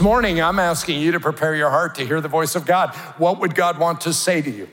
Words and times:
Morning, 0.00 0.40
I'm 0.40 0.58
asking 0.58 0.98
you 1.02 1.12
to 1.12 1.20
prepare 1.20 1.54
your 1.54 1.68
heart 1.68 1.96
to 1.96 2.06
hear 2.06 2.22
the 2.22 2.28
voice 2.28 2.54
of 2.54 2.64
God. 2.64 2.94
What 3.18 3.38
would 3.40 3.54
God 3.54 3.78
want 3.78 4.00
to 4.02 4.14
say 4.14 4.40
to 4.40 4.50
you? 4.50 4.66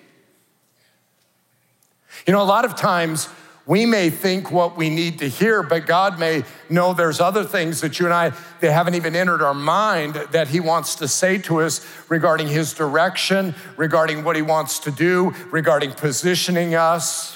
You 2.26 2.32
know, 2.32 2.42
a 2.42 2.44
lot 2.44 2.64
of 2.64 2.78
times 2.78 3.28
we 3.66 3.86
may 3.86 4.10
think 4.10 4.52
what 4.52 4.78
we 4.78 4.90
need 4.90 5.20
to 5.20 5.28
hear, 5.28 5.64
but 5.64 5.86
God 5.86 6.18
may 6.18 6.44
know 6.70 6.94
there's 6.94 7.20
other 7.20 7.44
things 7.44 7.82
that 7.82 8.00
you 8.00 8.06
and 8.06 8.14
I, 8.14 8.32
they 8.62 8.72
haven't 8.72 8.96
even 8.96 9.18
entered 9.18 9.42
our 9.42 9.54
mind 9.54 10.16
that 10.32 10.48
He 10.48 10.62
wants 10.62 10.96
to 10.96 11.10
say 11.10 11.38
to 11.40 11.60
us 11.60 11.86
regarding 12.08 12.48
His 12.48 12.74
direction, 12.74 13.54
regarding 13.76 14.24
what 14.24 14.38
He 14.38 14.42
wants 14.42 14.80
to 14.80 14.92
do, 14.92 15.34
regarding 15.52 15.92
positioning 15.92 16.74
us 16.74 17.36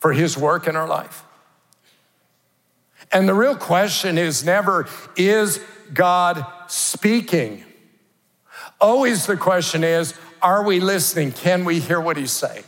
for 0.00 0.14
His 0.14 0.38
work 0.38 0.66
in 0.66 0.76
our 0.76 0.88
life. 0.88 1.24
And 3.12 3.28
the 3.28 3.34
real 3.34 3.56
question 3.56 4.16
is 4.16 4.44
never, 4.44 4.88
is 5.14 5.62
God 5.92 6.46
speaking? 6.68 7.64
Always 8.80 9.26
the 9.26 9.36
question 9.36 9.82
is, 9.82 10.14
are 10.40 10.62
we 10.62 10.80
listening? 10.80 11.32
Can 11.32 11.64
we 11.64 11.80
hear 11.80 12.00
what 12.00 12.16
He's 12.16 12.32
saying? 12.32 12.64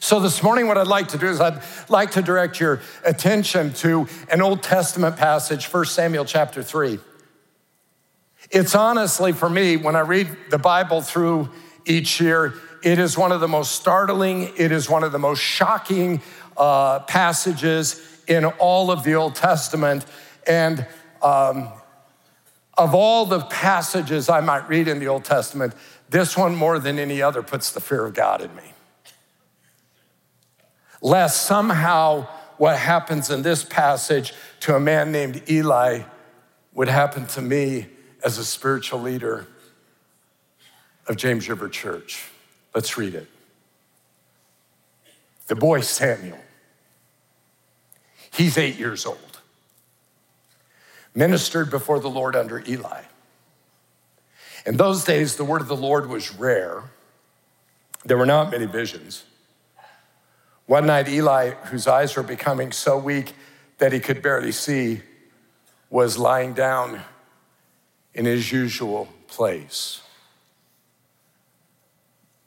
So, 0.00 0.20
this 0.20 0.44
morning, 0.44 0.68
what 0.68 0.78
I'd 0.78 0.86
like 0.86 1.08
to 1.08 1.18
do 1.18 1.26
is 1.26 1.40
I'd 1.40 1.60
like 1.88 2.12
to 2.12 2.22
direct 2.22 2.60
your 2.60 2.80
attention 3.04 3.72
to 3.74 4.06
an 4.30 4.40
Old 4.40 4.62
Testament 4.62 5.16
passage, 5.16 5.66
1 5.66 5.84
Samuel 5.86 6.24
chapter 6.24 6.62
3. 6.62 7.00
It's 8.50 8.76
honestly, 8.76 9.32
for 9.32 9.50
me, 9.50 9.76
when 9.76 9.96
I 9.96 10.00
read 10.00 10.28
the 10.50 10.58
Bible 10.58 11.02
through 11.02 11.50
each 11.84 12.20
year, 12.20 12.54
it 12.82 12.98
is 13.00 13.18
one 13.18 13.32
of 13.32 13.40
the 13.40 13.48
most 13.48 13.72
startling, 13.72 14.52
it 14.56 14.70
is 14.70 14.88
one 14.88 15.02
of 15.02 15.10
the 15.10 15.18
most 15.18 15.40
shocking 15.40 16.22
uh, 16.56 17.00
passages 17.00 18.00
in 18.28 18.44
all 18.44 18.92
of 18.92 19.02
the 19.02 19.14
Old 19.14 19.34
Testament. 19.34 20.06
And 20.46 20.86
um, 21.22 21.72
of 22.78 22.94
all 22.94 23.26
the 23.26 23.40
passages 23.40 24.28
I 24.28 24.40
might 24.40 24.68
read 24.68 24.88
in 24.88 25.00
the 25.00 25.08
Old 25.08 25.24
Testament, 25.24 25.74
this 26.08 26.36
one 26.36 26.54
more 26.54 26.78
than 26.78 26.98
any 26.98 27.20
other 27.20 27.42
puts 27.42 27.72
the 27.72 27.80
fear 27.80 28.06
of 28.06 28.14
God 28.14 28.40
in 28.40 28.54
me 28.54 28.62
lest 31.00 31.46
somehow 31.46 32.26
what 32.56 32.76
happens 32.76 33.30
in 33.30 33.42
this 33.42 33.64
passage 33.64 34.34
to 34.60 34.74
a 34.74 34.80
man 34.80 35.12
named 35.12 35.42
Eli 35.48 36.02
would 36.74 36.88
happen 36.88 37.26
to 37.26 37.40
me 37.40 37.86
as 38.24 38.38
a 38.38 38.44
spiritual 38.44 39.00
leader 39.00 39.46
of 41.06 41.16
James 41.16 41.48
River 41.48 41.68
Church. 41.68 42.24
Let's 42.74 42.98
read 42.98 43.14
it. 43.14 43.28
The 45.46 45.54
boy 45.54 45.80
Samuel, 45.80 46.38
he's 48.32 48.58
eight 48.58 48.78
years 48.78 49.06
old, 49.06 49.18
ministered 51.14 51.70
before 51.70 52.00
the 52.00 52.10
Lord 52.10 52.36
under 52.36 52.62
Eli. 52.66 53.02
In 54.66 54.76
those 54.76 55.04
days, 55.04 55.36
the 55.36 55.44
word 55.44 55.60
of 55.60 55.68
the 55.68 55.76
Lord 55.76 56.08
was 56.08 56.34
rare. 56.34 56.84
There 58.04 58.18
were 58.18 58.26
not 58.26 58.50
many 58.50 58.66
visions. 58.66 59.24
One 60.66 60.86
night, 60.86 61.08
Eli, 61.08 61.50
whose 61.70 61.86
eyes 61.86 62.14
were 62.16 62.22
becoming 62.22 62.72
so 62.72 62.98
weak 62.98 63.34
that 63.78 63.92
he 63.92 64.00
could 64.00 64.20
barely 64.20 64.52
see, 64.52 65.00
was 65.88 66.18
lying 66.18 66.52
down 66.52 67.00
in 68.12 68.26
his 68.26 68.52
usual 68.52 69.08
place. 69.28 70.02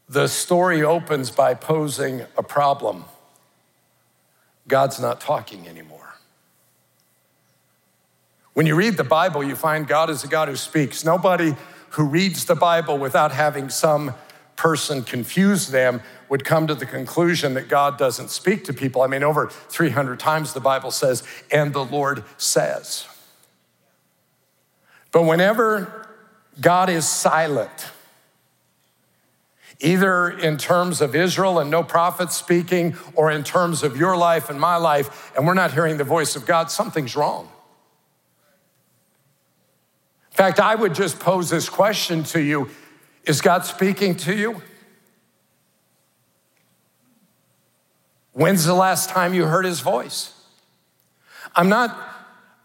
The 0.07 0.27
story 0.27 0.83
opens 0.83 1.31
by 1.31 1.53
posing 1.53 2.21
a 2.37 2.43
problem 2.43 3.05
God's 4.67 4.99
not 4.99 5.19
talking 5.19 5.67
anymore. 5.67 6.10
When 8.53 8.65
you 8.65 8.75
read 8.75 8.97
the 8.97 9.03
Bible, 9.03 9.43
you 9.43 9.55
find 9.55 9.87
God 9.87 10.09
is 10.09 10.23
a 10.23 10.27
God 10.27 10.49
who 10.49 10.55
speaks. 10.55 11.05
Nobody 11.05 11.55
who 11.91 12.05
reads 12.05 12.45
the 12.45 12.55
Bible 12.55 12.97
without 12.97 13.31
having 13.31 13.69
some 13.69 14.13
person 14.55 15.03
confuse 15.03 15.67
them 15.67 16.01
would 16.29 16.45
come 16.45 16.67
to 16.67 16.75
the 16.75 16.85
conclusion 16.85 17.55
that 17.55 17.67
God 17.67 17.97
doesn't 17.97 18.29
speak 18.29 18.63
to 18.65 18.73
people. 18.73 19.01
I 19.01 19.07
mean, 19.07 19.23
over 19.23 19.47
300 19.49 20.19
times 20.19 20.53
the 20.53 20.59
Bible 20.59 20.91
says, 20.91 21.23
and 21.51 21.73
the 21.73 21.83
Lord 21.83 22.23
says. 22.37 23.07
But 25.11 25.23
whenever 25.23 26.07
God 26.59 26.89
is 26.89 27.07
silent, 27.07 27.89
either 29.79 30.29
in 30.29 30.57
terms 30.57 31.01
of 31.01 31.15
Israel 31.15 31.59
and 31.59 31.71
no 31.71 31.83
prophet 31.83 32.31
speaking, 32.31 32.95
or 33.15 33.31
in 33.31 33.43
terms 33.43 33.83
of 33.83 33.97
your 33.97 34.15
life 34.15 34.49
and 34.49 34.59
my 34.59 34.75
life, 34.75 35.31
and 35.35 35.47
we're 35.47 35.53
not 35.53 35.73
hearing 35.73 35.97
the 35.97 36.03
voice 36.03 36.35
of 36.35 36.45
God, 36.45 36.69
something's 36.69 37.15
wrong. 37.15 37.49
In 40.41 40.47
fact, 40.47 40.59
I 40.59 40.73
would 40.73 40.95
just 40.95 41.19
pose 41.19 41.51
this 41.51 41.69
question 41.69 42.23
to 42.23 42.41
you 42.41 42.67
is 43.25 43.41
God 43.41 43.63
speaking 43.63 44.15
to 44.15 44.35
you? 44.35 44.59
When's 48.33 48.65
the 48.65 48.73
last 48.73 49.11
time 49.11 49.35
you 49.35 49.45
heard 49.45 49.65
his 49.65 49.81
voice? 49.81 50.33
I'm 51.55 51.69
not 51.69 51.95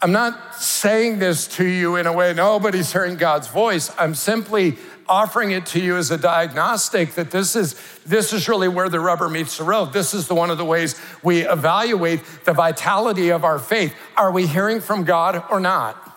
I'm 0.00 0.10
not 0.10 0.54
saying 0.54 1.18
this 1.18 1.46
to 1.58 1.66
you 1.66 1.96
in 1.96 2.06
a 2.06 2.14
way 2.14 2.32
nobody's 2.32 2.90
hearing 2.90 3.16
God's 3.16 3.48
voice. 3.48 3.92
I'm 3.98 4.14
simply 4.14 4.78
offering 5.06 5.50
it 5.50 5.66
to 5.66 5.78
you 5.78 5.98
as 5.98 6.10
a 6.10 6.16
diagnostic 6.16 7.12
that 7.16 7.30
this 7.30 7.54
is 7.54 7.74
this 8.06 8.32
is 8.32 8.48
really 8.48 8.68
where 8.68 8.88
the 8.88 9.00
rubber 9.00 9.28
meets 9.28 9.58
the 9.58 9.64
road. 9.64 9.92
This 9.92 10.14
is 10.14 10.28
the 10.28 10.34
one 10.34 10.48
of 10.48 10.56
the 10.56 10.64
ways 10.64 10.98
we 11.22 11.46
evaluate 11.46 12.22
the 12.46 12.54
vitality 12.54 13.28
of 13.28 13.44
our 13.44 13.58
faith. 13.58 13.94
Are 14.16 14.32
we 14.32 14.46
hearing 14.46 14.80
from 14.80 15.04
God 15.04 15.44
or 15.50 15.60
not? 15.60 16.15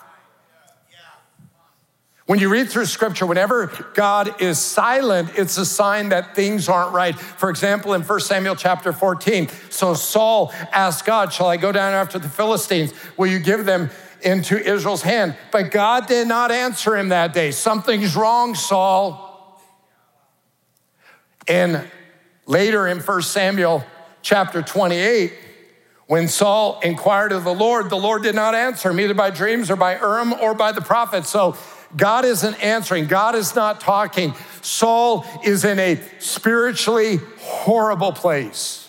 When 2.30 2.38
you 2.38 2.48
read 2.48 2.70
through 2.70 2.86
scripture, 2.86 3.26
whenever 3.26 3.66
God 3.92 4.40
is 4.40 4.56
silent, 4.60 5.30
it's 5.34 5.58
a 5.58 5.66
sign 5.66 6.10
that 6.10 6.36
things 6.36 6.68
aren't 6.68 6.92
right. 6.92 7.18
For 7.18 7.50
example, 7.50 7.92
in 7.92 8.02
1 8.02 8.20
Samuel 8.20 8.54
chapter 8.54 8.92
14, 8.92 9.48
so 9.68 9.94
Saul 9.94 10.52
asked 10.70 11.04
God, 11.04 11.32
Shall 11.32 11.48
I 11.48 11.56
go 11.56 11.72
down 11.72 11.92
after 11.92 12.20
the 12.20 12.28
Philistines? 12.28 12.94
Will 13.16 13.26
you 13.26 13.40
give 13.40 13.64
them 13.64 13.90
into 14.22 14.56
Israel's 14.56 15.02
hand? 15.02 15.34
But 15.50 15.72
God 15.72 16.06
did 16.06 16.28
not 16.28 16.52
answer 16.52 16.96
him 16.96 17.08
that 17.08 17.34
day. 17.34 17.50
Something's 17.50 18.14
wrong, 18.14 18.54
Saul. 18.54 19.60
And 21.48 21.84
later 22.46 22.86
in 22.86 23.00
1 23.00 23.22
Samuel 23.22 23.84
chapter 24.22 24.62
28, 24.62 25.32
when 26.06 26.28
Saul 26.28 26.78
inquired 26.84 27.32
of 27.32 27.42
the 27.42 27.54
Lord, 27.54 27.90
the 27.90 27.96
Lord 27.96 28.22
did 28.22 28.36
not 28.36 28.54
answer 28.54 28.90
him, 28.90 29.00
either 29.00 29.14
by 29.14 29.30
dreams 29.30 29.68
or 29.68 29.74
by 29.74 29.98
Urim 29.98 30.32
or 30.32 30.54
by 30.54 30.70
the 30.70 30.80
prophet. 30.80 31.24
So 31.24 31.56
God 31.96 32.24
isn't 32.24 32.54
answering, 32.62 33.06
God 33.06 33.34
is 33.34 33.54
not 33.54 33.80
talking. 33.80 34.34
Saul 34.62 35.24
is 35.44 35.64
in 35.64 35.78
a 35.78 36.00
spiritually 36.18 37.18
horrible 37.38 38.12
place. 38.12 38.88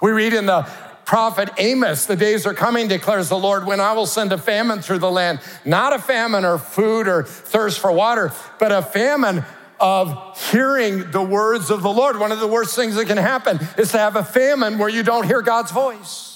We 0.00 0.10
read 0.10 0.32
in 0.32 0.46
the 0.46 0.62
prophet 1.04 1.50
Amos, 1.58 2.06
the 2.06 2.14
days 2.14 2.46
are 2.46 2.54
coming, 2.54 2.86
declares 2.86 3.28
the 3.28 3.38
Lord, 3.38 3.66
when 3.66 3.80
I 3.80 3.92
will 3.92 4.06
send 4.06 4.32
a 4.32 4.38
famine 4.38 4.80
through 4.80 5.00
the 5.00 5.10
land, 5.10 5.40
not 5.64 5.92
a 5.92 5.98
famine 5.98 6.44
or 6.44 6.56
food 6.58 7.08
or 7.08 7.24
thirst 7.24 7.80
for 7.80 7.90
water, 7.90 8.32
but 8.58 8.70
a 8.70 8.80
famine 8.80 9.44
of 9.80 10.38
hearing 10.50 11.10
the 11.10 11.22
words 11.22 11.70
of 11.70 11.82
the 11.82 11.90
Lord. 11.90 12.18
One 12.18 12.30
of 12.30 12.38
the 12.38 12.46
worst 12.46 12.76
things 12.76 12.94
that 12.94 13.06
can 13.06 13.16
happen 13.16 13.58
is 13.76 13.90
to 13.92 13.98
have 13.98 14.14
a 14.14 14.22
famine 14.22 14.78
where 14.78 14.88
you 14.88 15.02
don't 15.02 15.26
hear 15.26 15.42
God's 15.42 15.72
voice. 15.72 16.29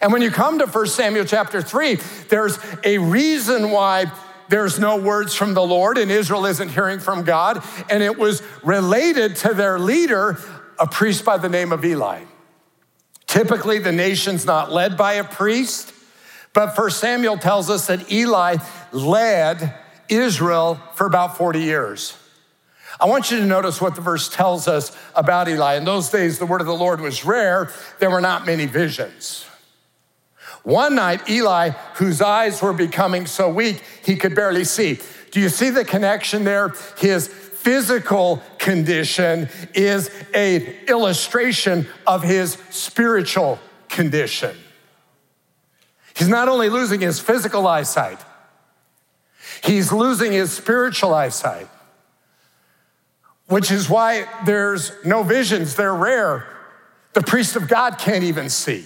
And 0.00 0.12
when 0.12 0.22
you 0.22 0.30
come 0.30 0.58
to 0.58 0.66
1 0.66 0.86
Samuel 0.86 1.24
chapter 1.24 1.62
3, 1.62 1.98
there's 2.28 2.58
a 2.84 2.98
reason 2.98 3.70
why 3.70 4.10
there's 4.48 4.78
no 4.78 4.96
words 4.96 5.34
from 5.34 5.54
the 5.54 5.62
Lord 5.62 5.98
and 5.98 6.10
Israel 6.10 6.46
isn't 6.46 6.68
hearing 6.68 7.00
from 7.00 7.24
God. 7.24 7.64
And 7.90 8.02
it 8.02 8.18
was 8.18 8.42
related 8.62 9.36
to 9.36 9.54
their 9.54 9.78
leader, 9.78 10.38
a 10.78 10.86
priest 10.86 11.24
by 11.24 11.38
the 11.38 11.48
name 11.48 11.72
of 11.72 11.84
Eli. 11.84 12.24
Typically, 13.26 13.78
the 13.78 13.92
nation's 13.92 14.44
not 14.44 14.70
led 14.70 14.96
by 14.96 15.14
a 15.14 15.24
priest, 15.24 15.92
but 16.52 16.76
1 16.76 16.90
Samuel 16.90 17.36
tells 17.36 17.68
us 17.70 17.86
that 17.86 18.12
Eli 18.12 18.56
led 18.92 19.74
Israel 20.08 20.80
for 20.94 21.06
about 21.06 21.36
40 21.36 21.60
years. 21.60 22.16
I 23.00 23.06
want 23.06 23.30
you 23.30 23.38
to 23.38 23.44
notice 23.44 23.80
what 23.80 23.96
the 23.96 24.00
verse 24.00 24.28
tells 24.28 24.68
us 24.68 24.96
about 25.16 25.48
Eli. 25.48 25.74
In 25.74 25.84
those 25.84 26.10
days, 26.10 26.38
the 26.38 26.46
word 26.46 26.60
of 26.60 26.66
the 26.66 26.76
Lord 26.76 27.00
was 27.00 27.24
rare, 27.24 27.72
there 27.98 28.10
were 28.10 28.20
not 28.20 28.46
many 28.46 28.66
visions. 28.66 29.46
One 30.64 30.94
night, 30.94 31.28
Eli, 31.28 31.70
whose 31.96 32.20
eyes 32.22 32.60
were 32.62 32.72
becoming 32.72 33.26
so 33.26 33.48
weak 33.50 33.82
he 34.02 34.16
could 34.16 34.34
barely 34.34 34.64
see. 34.64 34.98
Do 35.30 35.38
you 35.38 35.50
see 35.50 35.70
the 35.70 35.84
connection 35.84 36.44
there? 36.44 36.72
His 36.96 37.28
physical 37.28 38.42
condition 38.58 39.48
is 39.74 40.10
a 40.34 40.84
illustration 40.86 41.86
of 42.06 42.22
his 42.22 42.58
spiritual 42.70 43.58
condition. 43.88 44.56
He's 46.16 46.28
not 46.28 46.48
only 46.48 46.70
losing 46.70 47.00
his 47.00 47.20
physical 47.20 47.66
eyesight, 47.66 48.20
he's 49.62 49.92
losing 49.92 50.32
his 50.32 50.52
spiritual 50.52 51.12
eyesight, 51.12 51.68
which 53.48 53.70
is 53.70 53.90
why 53.90 54.26
there's 54.46 54.92
no 55.04 55.22
visions, 55.22 55.76
they're 55.76 55.94
rare. 55.94 56.46
The 57.12 57.22
priest 57.22 57.54
of 57.54 57.68
God 57.68 57.98
can't 57.98 58.24
even 58.24 58.48
see. 58.48 58.84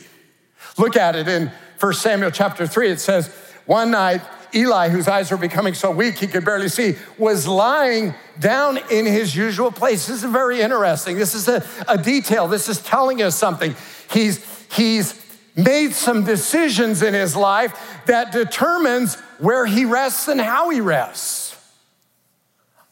Look 0.76 0.96
at 0.96 1.16
it 1.16 1.28
in 1.28 1.52
1 1.80 1.92
Samuel 1.94 2.30
chapter 2.30 2.66
3, 2.66 2.90
it 2.90 3.00
says, 3.00 3.28
One 3.66 3.90
night, 3.92 4.20
Eli, 4.54 4.88
whose 4.88 5.08
eyes 5.08 5.30
were 5.30 5.36
becoming 5.36 5.74
so 5.74 5.90
weak 5.90 6.18
he 6.18 6.26
could 6.26 6.44
barely 6.44 6.68
see, 6.68 6.96
was 7.18 7.46
lying 7.46 8.14
down 8.38 8.78
in 8.90 9.06
his 9.06 9.36
usual 9.36 9.70
place. 9.70 10.06
This 10.06 10.24
is 10.24 10.30
very 10.30 10.60
interesting. 10.60 11.16
This 11.16 11.34
is 11.34 11.48
a, 11.48 11.64
a 11.86 11.98
detail. 11.98 12.48
This 12.48 12.68
is 12.68 12.80
telling 12.82 13.22
us 13.22 13.36
something. 13.36 13.76
He's, 14.10 14.44
he's 14.72 15.22
made 15.54 15.92
some 15.92 16.24
decisions 16.24 17.02
in 17.02 17.14
his 17.14 17.36
life 17.36 18.02
that 18.06 18.32
determines 18.32 19.16
where 19.38 19.66
he 19.66 19.84
rests 19.84 20.28
and 20.28 20.40
how 20.40 20.70
he 20.70 20.80
rests. 20.80 21.56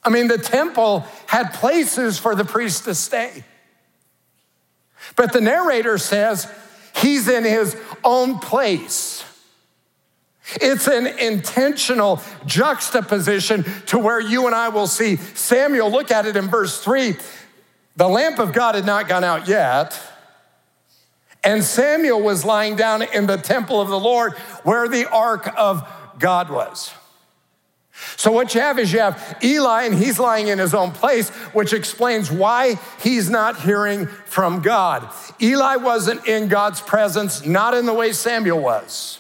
I 0.05 0.11
mean, 0.11 0.29
the 0.29 0.39
temple 0.39 1.05
had 1.27 1.53
places 1.55 2.19
for 2.19 2.35
the 2.35 2.45
priest 2.45 2.85
to 2.85 2.95
stay. 2.95 3.45
But 5.17 5.33
the 5.33 5.41
narrator 5.41 5.99
says 5.99 6.53
he's 6.97 7.29
in 7.29 7.45
his 7.45 7.77
own 8.05 8.39
place. 8.39 9.25
It's 10.61 10.87
an 10.87 11.07
intentional 11.07 12.21
juxtaposition 12.45 13.65
to 13.87 13.99
where 13.99 14.21
you 14.21 14.47
and 14.47 14.55
I 14.55 14.69
will 14.69 14.87
see 14.87 15.17
Samuel. 15.17 15.91
Look 15.91 16.11
at 16.11 16.27
it 16.27 16.37
in 16.37 16.49
verse 16.49 16.83
three. 16.83 17.17
The 17.97 18.09
lamp 18.09 18.39
of 18.39 18.53
God 18.53 18.75
had 18.75 18.87
not 18.87 19.09
gone 19.09 19.25
out 19.25 19.49
yet. 19.49 20.01
And 21.43 21.63
Samuel 21.65 22.23
was 22.23 22.45
lying 22.45 22.77
down 22.77 23.03
in 23.03 23.27
the 23.27 23.37
temple 23.37 23.81
of 23.81 23.89
the 23.89 23.99
Lord 23.99 24.35
where 24.65 24.89
the 24.89 25.09
ark 25.09 25.53
of 25.57 25.89
God 26.19 26.51
was. 26.51 26.93
So, 28.17 28.31
what 28.31 28.55
you 28.55 28.61
have 28.61 28.79
is 28.79 28.93
you 28.93 29.01
have 29.01 29.39
Eli, 29.43 29.85
and 29.85 29.95
he's 29.95 30.19
lying 30.19 30.49
in 30.49 30.59
his 30.59 30.75
own 30.75 30.93
place, 30.93 31.31
which 31.55 31.73
explains 31.73 32.31
why 32.31 32.79
he's 33.01 33.31
not 33.31 33.61
hearing 33.61 34.07
from 34.07 34.61
God. 34.61 35.09
Eli 35.41 35.77
wasn't 35.77 36.27
in 36.27 36.49
God's 36.49 36.81
presence, 36.81 37.45
not 37.45 37.75
in 37.75 37.87
the 37.87 37.95
way 37.95 38.13
Samuel 38.13 38.61
was. 38.61 39.19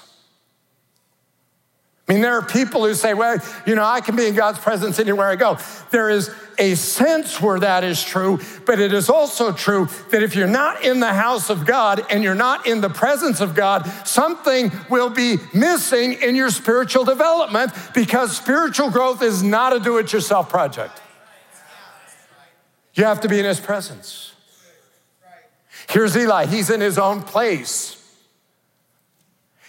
I 2.08 2.12
mean, 2.12 2.23
there 2.23 2.34
are 2.34 2.43
people 2.43 2.84
who 2.87 2.94
say, 2.94 3.14
well, 3.14 3.38
you 3.67 3.75
know, 3.75 3.84
I 3.84 4.00
can 4.00 4.14
be 4.14 4.26
in 4.26 4.34
God's 4.34 4.58
presence 4.58 5.00
anywhere 5.00 5.26
I 5.26 5.37
go. 5.37 5.58
There 5.90 6.08
is 6.08 6.31
a 6.58 6.75
sense 6.75 7.41
where 7.41 7.58
that 7.61 7.85
is 7.85 8.03
true, 8.03 8.41
but 8.64 8.81
it 8.81 8.93
is 8.93 9.08
also 9.08 9.53
true 9.53 9.88
that 10.11 10.23
if 10.23 10.35
you're 10.35 10.47
not 10.47 10.85
in 10.85 11.00
the 11.00 11.12
house 11.12 11.50
of 11.50 11.67
God 11.67 12.05
and 12.11 12.23
you're 12.23 12.35
not 12.35 12.67
in 12.67 12.81
the 12.81 12.88
presence 12.88 13.41
of 13.41 13.55
God, 13.55 13.87
something 14.05 14.73
will 14.91 15.11
be 15.11 15.37
missing 15.55 16.14
in 16.14 16.37
your 16.37 16.50
spiritual 16.50 17.05
development 17.05 17.73
because 17.94 18.37
spiritual 18.37 18.91
growth 18.91 19.23
is 19.23 19.43
not 19.43 19.75
a 19.75 19.81
do 19.81 19.99
it 19.99 20.12
yourself 20.12 20.49
project. 20.49 21.00
You 22.94 23.05
have 23.05 23.20
to 23.20 23.29
be 23.29 23.38
in 23.38 23.44
His 23.44 23.61
presence. 23.61 24.32
Here's 25.88 26.17
Eli, 26.17 26.47
he's 26.47 26.70
in 26.70 26.81
his 26.81 26.99
own 26.99 27.23
place. 27.23 27.93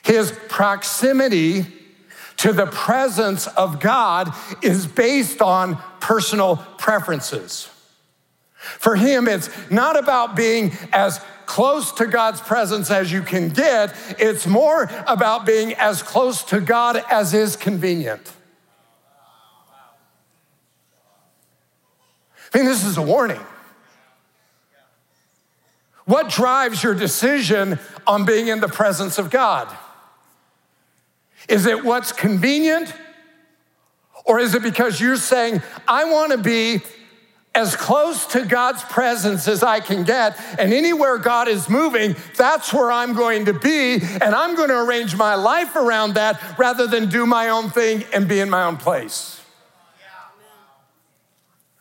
His 0.03 0.31
proximity 0.47 1.65
to 2.37 2.53
the 2.53 2.67
presence 2.67 3.47
of 3.47 3.79
God 3.79 4.33
is 4.61 4.85
based 4.85 5.41
on 5.41 5.77
personal 5.99 6.57
preferences. 6.77 7.69
For 8.55 8.95
him, 8.95 9.27
it's 9.27 9.49
not 9.71 9.97
about 9.97 10.35
being 10.35 10.71
as 10.91 11.19
close 11.45 11.91
to 11.93 12.05
God's 12.05 12.41
presence 12.41 12.91
as 12.91 13.11
you 13.11 13.21
can 13.21 13.49
get, 13.49 13.95
it's 14.19 14.45
more 14.45 14.89
about 15.07 15.45
being 15.45 15.73
as 15.75 16.03
close 16.03 16.43
to 16.43 16.59
God 16.59 17.01
as 17.09 17.33
is 17.33 17.55
convenient. 17.55 18.33
I 22.53 22.59
mean, 22.59 22.67
this 22.67 22.83
is 22.83 22.97
a 22.97 23.01
warning. 23.01 23.41
What 26.05 26.29
drives 26.29 26.83
your 26.83 26.93
decision 26.93 27.79
on 28.05 28.25
being 28.25 28.47
in 28.47 28.59
the 28.59 28.69
presence 28.69 29.17
of 29.17 29.29
God? 29.29 29.67
Is 31.47 31.65
it 31.65 31.83
what's 31.83 32.11
convenient? 32.11 32.93
Or 34.25 34.39
is 34.39 34.53
it 34.55 34.63
because 34.63 34.99
you're 34.99 35.15
saying, 35.15 35.61
I 35.87 36.05
want 36.05 36.33
to 36.33 36.37
be 36.37 36.81
as 37.55 37.75
close 37.75 38.27
to 38.27 38.45
God's 38.45 38.83
presence 38.83 39.47
as 39.47 39.63
I 39.63 39.79
can 39.79 40.03
get, 40.03 40.37
and 40.59 40.71
anywhere 40.71 41.17
God 41.17 41.47
is 41.47 41.69
moving, 41.69 42.15
that's 42.35 42.71
where 42.71 42.91
I'm 42.91 43.13
going 43.13 43.45
to 43.45 43.53
be, 43.53 43.93
and 43.95 44.35
I'm 44.35 44.55
going 44.55 44.69
to 44.69 44.79
arrange 44.79 45.15
my 45.15 45.33
life 45.33 45.75
around 45.75 46.15
that 46.15 46.59
rather 46.59 46.85
than 46.85 47.09
do 47.09 47.25
my 47.25 47.49
own 47.49 47.71
thing 47.71 48.03
and 48.13 48.27
be 48.27 48.41
in 48.41 48.49
my 48.49 48.63
own 48.63 48.77
place? 48.77 49.41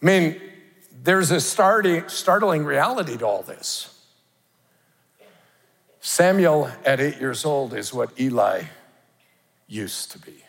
I 0.00 0.06
mean, 0.06 0.40
there's 1.02 1.30
a 1.30 1.40
startling 1.40 2.64
reality 2.64 3.18
to 3.18 3.26
all 3.26 3.42
this. 3.42 3.92
Samuel, 6.00 6.70
at 6.84 7.00
eight 7.00 7.20
years 7.20 7.44
old, 7.44 7.74
is 7.74 7.92
what 7.92 8.18
Eli 8.18 8.62
used 9.68 10.12
to 10.12 10.18
be. 10.18 10.44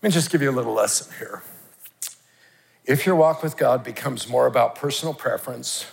Let 0.00 0.08
me 0.08 0.10
just 0.10 0.30
give 0.30 0.42
you 0.42 0.50
a 0.50 0.52
little 0.52 0.74
lesson 0.74 1.12
here. 1.18 1.42
If 2.84 3.04
your 3.04 3.16
walk 3.16 3.42
with 3.42 3.56
God 3.56 3.82
becomes 3.84 4.28
more 4.28 4.46
about 4.46 4.74
personal 4.74 5.12
preference 5.12 5.86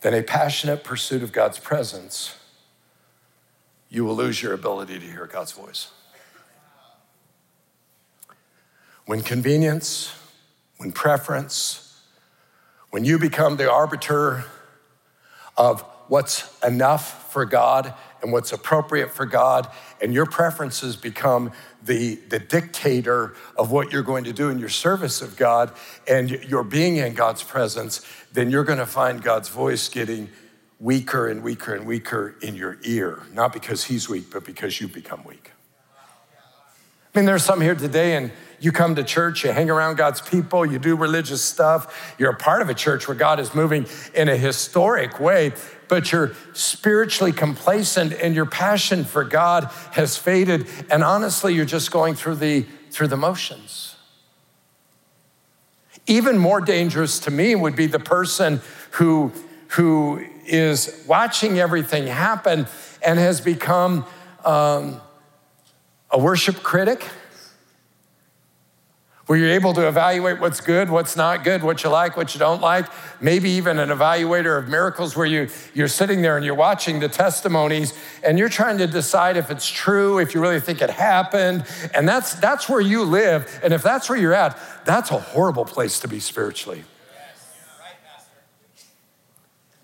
than 0.00 0.14
a 0.14 0.22
passionate 0.22 0.84
pursuit 0.84 1.22
of 1.22 1.32
God's 1.32 1.58
presence, 1.58 2.36
you 3.90 4.04
will 4.04 4.14
lose 4.14 4.42
your 4.42 4.52
ability 4.52 4.98
to 4.98 5.06
hear 5.06 5.26
God's 5.26 5.52
voice. 5.52 5.90
When 9.06 9.22
convenience, 9.22 10.14
when 10.78 10.92
preference, 10.92 12.00
when 12.90 13.04
you 13.04 13.18
become 13.18 13.56
the 13.56 13.70
arbiter 13.70 14.44
of 15.56 15.82
what's 16.08 16.58
enough 16.62 17.32
for 17.32 17.44
God 17.44 17.92
and 18.24 18.32
what's 18.32 18.52
appropriate 18.52 19.12
for 19.12 19.26
God, 19.26 19.68
and 20.00 20.14
your 20.14 20.24
preferences 20.24 20.96
become 20.96 21.52
the, 21.84 22.14
the 22.30 22.38
dictator 22.38 23.34
of 23.58 23.70
what 23.70 23.92
you're 23.92 24.02
going 24.02 24.24
to 24.24 24.32
do 24.32 24.48
in 24.48 24.58
your 24.58 24.70
service 24.70 25.20
of 25.20 25.36
God, 25.36 25.70
and 26.08 26.30
you're 26.30 26.64
being 26.64 26.96
in 26.96 27.12
God's 27.12 27.42
presence, 27.42 28.04
then 28.32 28.50
you're 28.50 28.64
going 28.64 28.78
to 28.78 28.86
find 28.86 29.22
God's 29.22 29.50
voice 29.50 29.88
getting 29.90 30.30
weaker 30.80 31.28
and 31.28 31.42
weaker 31.42 31.74
and 31.74 31.86
weaker 31.86 32.34
in 32.40 32.56
your 32.56 32.78
ear, 32.82 33.22
not 33.32 33.52
because 33.52 33.84
He's 33.84 34.08
weak, 34.08 34.30
but 34.32 34.44
because 34.44 34.80
you 34.80 34.88
become 34.88 35.22
weak. 35.24 35.52
I 37.14 37.18
mean, 37.18 37.26
there's 37.26 37.44
some 37.44 37.60
here 37.60 37.76
today, 37.76 38.16
and 38.16 38.32
you 38.64 38.72
come 38.72 38.94
to 38.94 39.04
church, 39.04 39.44
you 39.44 39.52
hang 39.52 39.68
around 39.68 39.96
God's 39.96 40.22
people, 40.22 40.64
you 40.64 40.78
do 40.78 40.96
religious 40.96 41.42
stuff, 41.42 42.14
you're 42.18 42.30
a 42.30 42.36
part 42.36 42.62
of 42.62 42.70
a 42.70 42.74
church 42.74 43.06
where 43.06 43.14
God 43.14 43.38
is 43.38 43.54
moving 43.54 43.86
in 44.14 44.30
a 44.30 44.36
historic 44.36 45.20
way, 45.20 45.52
but 45.88 46.10
you're 46.10 46.32
spiritually 46.54 47.30
complacent 47.30 48.14
and 48.14 48.34
your 48.34 48.46
passion 48.46 49.04
for 49.04 49.22
God 49.22 49.64
has 49.92 50.16
faded. 50.16 50.66
And 50.90 51.04
honestly, 51.04 51.54
you're 51.54 51.66
just 51.66 51.90
going 51.90 52.14
through 52.14 52.36
the, 52.36 52.64
through 52.90 53.08
the 53.08 53.18
motions. 53.18 53.96
Even 56.06 56.38
more 56.38 56.62
dangerous 56.62 57.18
to 57.20 57.30
me 57.30 57.54
would 57.54 57.76
be 57.76 57.86
the 57.86 57.98
person 57.98 58.62
who, 58.92 59.30
who 59.68 60.24
is 60.46 61.04
watching 61.06 61.58
everything 61.58 62.06
happen 62.06 62.66
and 63.02 63.18
has 63.18 63.42
become 63.42 64.06
um, 64.42 65.02
a 66.10 66.18
worship 66.18 66.62
critic 66.62 67.04
where 69.26 69.38
you're 69.38 69.50
able 69.50 69.72
to 69.72 69.88
evaluate 69.88 70.38
what's 70.38 70.60
good, 70.60 70.90
what's 70.90 71.16
not 71.16 71.44
good, 71.44 71.62
what 71.62 71.82
you 71.82 71.90
like, 71.90 72.16
what 72.16 72.34
you 72.34 72.38
don't 72.38 72.60
like, 72.60 72.86
maybe 73.22 73.48
even 73.50 73.78
an 73.78 73.88
evaluator 73.88 74.58
of 74.58 74.68
miracles 74.68 75.16
where 75.16 75.26
you, 75.26 75.48
you're 75.72 75.88
sitting 75.88 76.20
there 76.20 76.36
and 76.36 76.44
you're 76.44 76.54
watching 76.54 77.00
the 77.00 77.08
testimonies 77.08 77.94
and 78.22 78.38
you're 78.38 78.50
trying 78.50 78.76
to 78.78 78.86
decide 78.86 79.36
if 79.36 79.50
it's 79.50 79.68
true, 79.68 80.18
if 80.18 80.34
you 80.34 80.40
really 80.40 80.60
think 80.60 80.82
it 80.82 80.90
happened. 80.90 81.64
And 81.94 82.06
that's, 82.06 82.34
that's 82.34 82.68
where 82.68 82.82
you 82.82 83.02
live. 83.02 83.60
And 83.62 83.72
if 83.72 83.82
that's 83.82 84.08
where 84.08 84.18
you're 84.18 84.34
at, 84.34 84.58
that's 84.84 85.10
a 85.10 85.18
horrible 85.18 85.64
place 85.64 86.00
to 86.00 86.08
be 86.08 86.20
spiritually. 86.20 86.84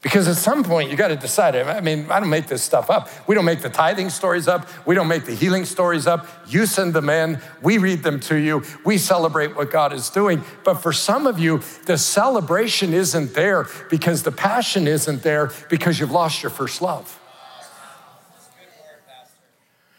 Because 0.02 0.26
at 0.28 0.36
some 0.36 0.64
point, 0.64 0.90
you 0.90 0.96
got 0.96 1.08
to 1.08 1.16
decide. 1.16 1.54
I 1.54 1.80
mean, 1.80 2.10
I 2.10 2.20
don't 2.20 2.30
make 2.30 2.46
this 2.46 2.62
stuff 2.62 2.88
up. 2.88 3.10
We 3.28 3.34
don't 3.34 3.44
make 3.44 3.60
the 3.60 3.68
tithing 3.68 4.08
stories 4.08 4.48
up. 4.48 4.66
We 4.86 4.94
don't 4.94 5.08
make 5.08 5.26
the 5.26 5.34
healing 5.34 5.66
stories 5.66 6.06
up. 6.06 6.26
You 6.48 6.64
send 6.64 6.94
them 6.94 7.10
in. 7.10 7.38
We 7.60 7.76
read 7.76 8.02
them 8.02 8.18
to 8.20 8.36
you. 8.36 8.62
We 8.82 8.96
celebrate 8.96 9.54
what 9.56 9.70
God 9.70 9.92
is 9.92 10.08
doing. 10.08 10.42
But 10.64 10.76
for 10.76 10.94
some 10.94 11.26
of 11.26 11.38
you, 11.38 11.60
the 11.84 11.98
celebration 11.98 12.94
isn't 12.94 13.34
there 13.34 13.66
because 13.90 14.22
the 14.22 14.32
passion 14.32 14.88
isn't 14.88 15.22
there 15.22 15.50
because 15.68 16.00
you've 16.00 16.12
lost 16.12 16.42
your 16.42 16.50
first 16.50 16.80
love. 16.80 17.18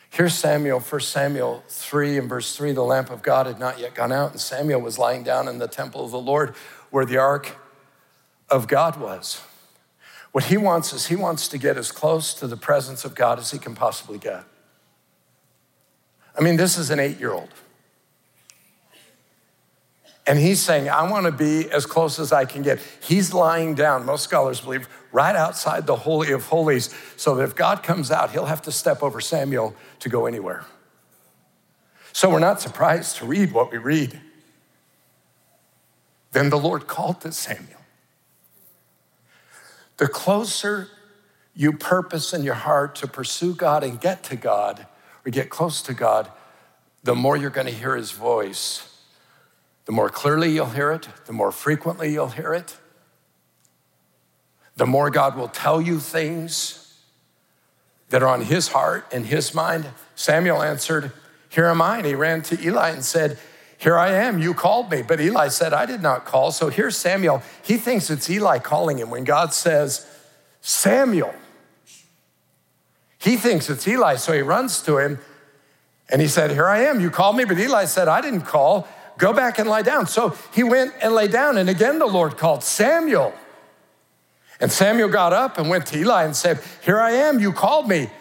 Here's 0.10 0.34
Samuel, 0.34 0.80
1 0.80 1.02
Samuel 1.02 1.64
3 1.70 2.18
and 2.18 2.28
verse 2.28 2.58
3 2.58 2.74
the 2.74 2.84
lamp 2.84 3.12
of 3.12 3.22
God 3.22 3.46
had 3.46 3.60
not 3.60 3.80
yet 3.80 3.94
gone 3.94 4.12
out, 4.12 4.32
and 4.32 4.42
Samuel 4.42 4.82
was 4.82 5.00
lying 5.00 5.24
down 5.24 5.48
in 5.48 5.58
the 5.60 5.70
temple 5.70 6.04
of 6.04 6.12
the 6.12 6.20
Lord 6.20 6.54
where 6.90 7.06
the 7.06 7.18
ark 7.18 7.56
of 8.50 8.68
God 8.68 9.00
was. 9.00 9.42
What 10.32 10.46
he 10.46 10.58
wants 10.58 10.94
is 10.94 11.08
he 11.08 11.16
wants 11.16 11.48
to 11.50 11.58
get 11.58 11.78
as 11.78 11.92
close 11.92 12.34
to 12.36 12.48
the 12.48 12.58
presence 12.58 13.04
of 13.04 13.16
God 13.16 13.38
as 13.38 13.52
he 13.52 13.60
can 13.60 13.76
possibly 13.76 14.18
get. 14.18 14.44
I 16.38 16.42
mean, 16.42 16.56
this 16.56 16.78
is 16.78 16.90
an 16.90 17.00
eight 17.00 17.20
year 17.20 17.34
old. 17.34 17.50
And 20.28 20.40
he's 20.40 20.62
saying, 20.62 20.88
I 20.88 21.10
want 21.10 21.26
to 21.26 21.32
be 21.32 21.70
as 21.72 21.86
close 21.86 22.20
as 22.20 22.32
I 22.32 22.46
can 22.46 22.62
get. 22.62 22.80
He's 23.02 23.34
lying 23.34 23.76
down, 23.76 24.06
most 24.06 24.24
scholars 24.24 24.62
believe, 24.62 24.88
right 25.12 25.36
outside 25.36 25.88
the 25.88 25.96
Holy 25.96 26.32
of 26.32 26.46
Holies, 26.46 26.94
so 27.18 27.36
that 27.36 27.44
if 27.44 27.56
God 27.56 27.84
comes 27.84 28.12
out, 28.12 28.32
he'll 28.32 28.46
have 28.46 28.62
to 28.62 28.72
step 28.72 29.02
over 29.02 29.20
Samuel 29.20 29.76
to 30.00 30.10
go 30.10 30.28
anywhere. 30.28 30.64
So 32.14 32.30
we're 32.30 32.40
not 32.40 32.62
surprised 32.62 33.18
to 33.18 33.26
read 33.26 33.52
what 33.52 33.72
we 33.72 33.78
read. 33.78 34.22
Then 36.32 36.50
the 36.50 36.58
Lord 36.58 36.88
called 36.88 37.22
to 37.22 37.32
Samuel. 37.32 37.81
The 40.02 40.08
closer 40.08 40.88
you 41.54 41.74
purpose 41.74 42.34
in 42.34 42.42
your 42.42 42.56
heart 42.56 42.96
to 42.96 43.08
pursue 43.08 43.54
God 43.54 43.84
and 43.84 44.02
get 44.02 44.24
to 44.24 44.36
God 44.36 44.88
or 45.24 45.30
get 45.30 45.52
close 45.52 45.84
to 45.84 45.94
God, 45.94 46.28
the 47.04 47.14
more 47.14 47.38
you're 47.38 47.52
going 47.52 47.68
to 47.68 47.74
hear 47.74 47.96
his 47.96 48.10
voice. 48.10 48.98
The 49.86 49.92
more 49.92 50.10
clearly 50.10 50.50
you'll 50.50 50.72
hear 50.72 50.92
it, 50.92 51.08
the 51.28 51.34
more 51.34 51.52
frequently 51.52 52.12
you'll 52.12 52.30
hear 52.30 52.52
it, 52.52 52.78
the 54.76 54.88
more 54.88 55.12
God 55.12 55.38
will 55.38 55.50
tell 55.50 55.80
you 55.80 56.00
things 56.00 56.98
that 58.10 58.24
are 58.24 58.28
on 58.28 58.42
his 58.42 58.70
heart 58.70 59.06
and 59.12 59.28
his 59.28 59.54
mind. 59.54 59.88
Samuel 60.16 60.64
answered, 60.64 61.12
Here 61.48 61.68
am 61.68 61.80
I. 61.80 61.98
And 61.98 62.08
he 62.08 62.16
ran 62.16 62.42
to 62.42 62.60
Eli 62.60 62.90
and 62.90 63.06
said, 63.06 63.38
Here 63.82 63.98
I 63.98 64.12
am, 64.12 64.38
you 64.38 64.54
called 64.54 64.92
me. 64.92 65.02
But 65.02 65.20
Eli 65.20 65.48
said, 65.48 65.74
I 65.74 65.88
did 65.88 66.04
not 66.04 66.24
call. 66.24 66.52
So 66.52 66.70
here's 66.70 66.96
Samuel. 66.96 67.42
He 67.64 67.78
thinks 67.78 68.12
it's 68.12 68.30
Eli 68.30 68.60
calling 68.60 69.00
him 69.00 69.10
when 69.10 69.24
God 69.24 69.56
says, 69.56 70.06
Samuel. 70.62 71.34
He 73.18 73.38
thinks 73.38 73.72
it's 73.72 73.88
Eli, 73.88 74.18
so 74.18 74.34
he 74.34 74.42
runs 74.42 74.84
to 74.84 75.00
him 75.00 75.18
and 76.12 76.22
he 76.22 76.28
said, 76.28 76.52
Here 76.52 76.68
I 76.68 76.84
am, 76.84 77.00
you 77.00 77.10
called 77.10 77.36
me. 77.36 77.44
But 77.44 77.58
Eli 77.58 77.86
said, 77.86 78.08
I 78.08 78.22
didn't 78.22 78.42
call. 78.42 78.88
Go 79.18 79.34
back 79.34 79.58
and 79.58 79.68
lie 79.68 79.82
down. 79.82 80.06
So 80.06 80.38
he 80.54 80.62
went 80.62 80.94
and 81.02 81.16
lay 81.16 81.28
down. 81.28 81.58
And 81.58 81.68
again, 81.68 81.98
the 81.98 82.06
Lord 82.06 82.38
called 82.38 82.64
Samuel. 82.64 83.34
And 84.60 84.72
Samuel 84.72 85.10
got 85.10 85.34
up 85.34 85.58
and 85.58 85.70
went 85.72 85.88
to 85.88 85.98
Eli 85.98 86.24
and 86.24 86.36
said, 86.36 86.62
Here 86.84 87.00
I 87.00 87.14
am, 87.14 87.40
you 87.40 87.52
called 87.52 87.90
me. 87.90 88.12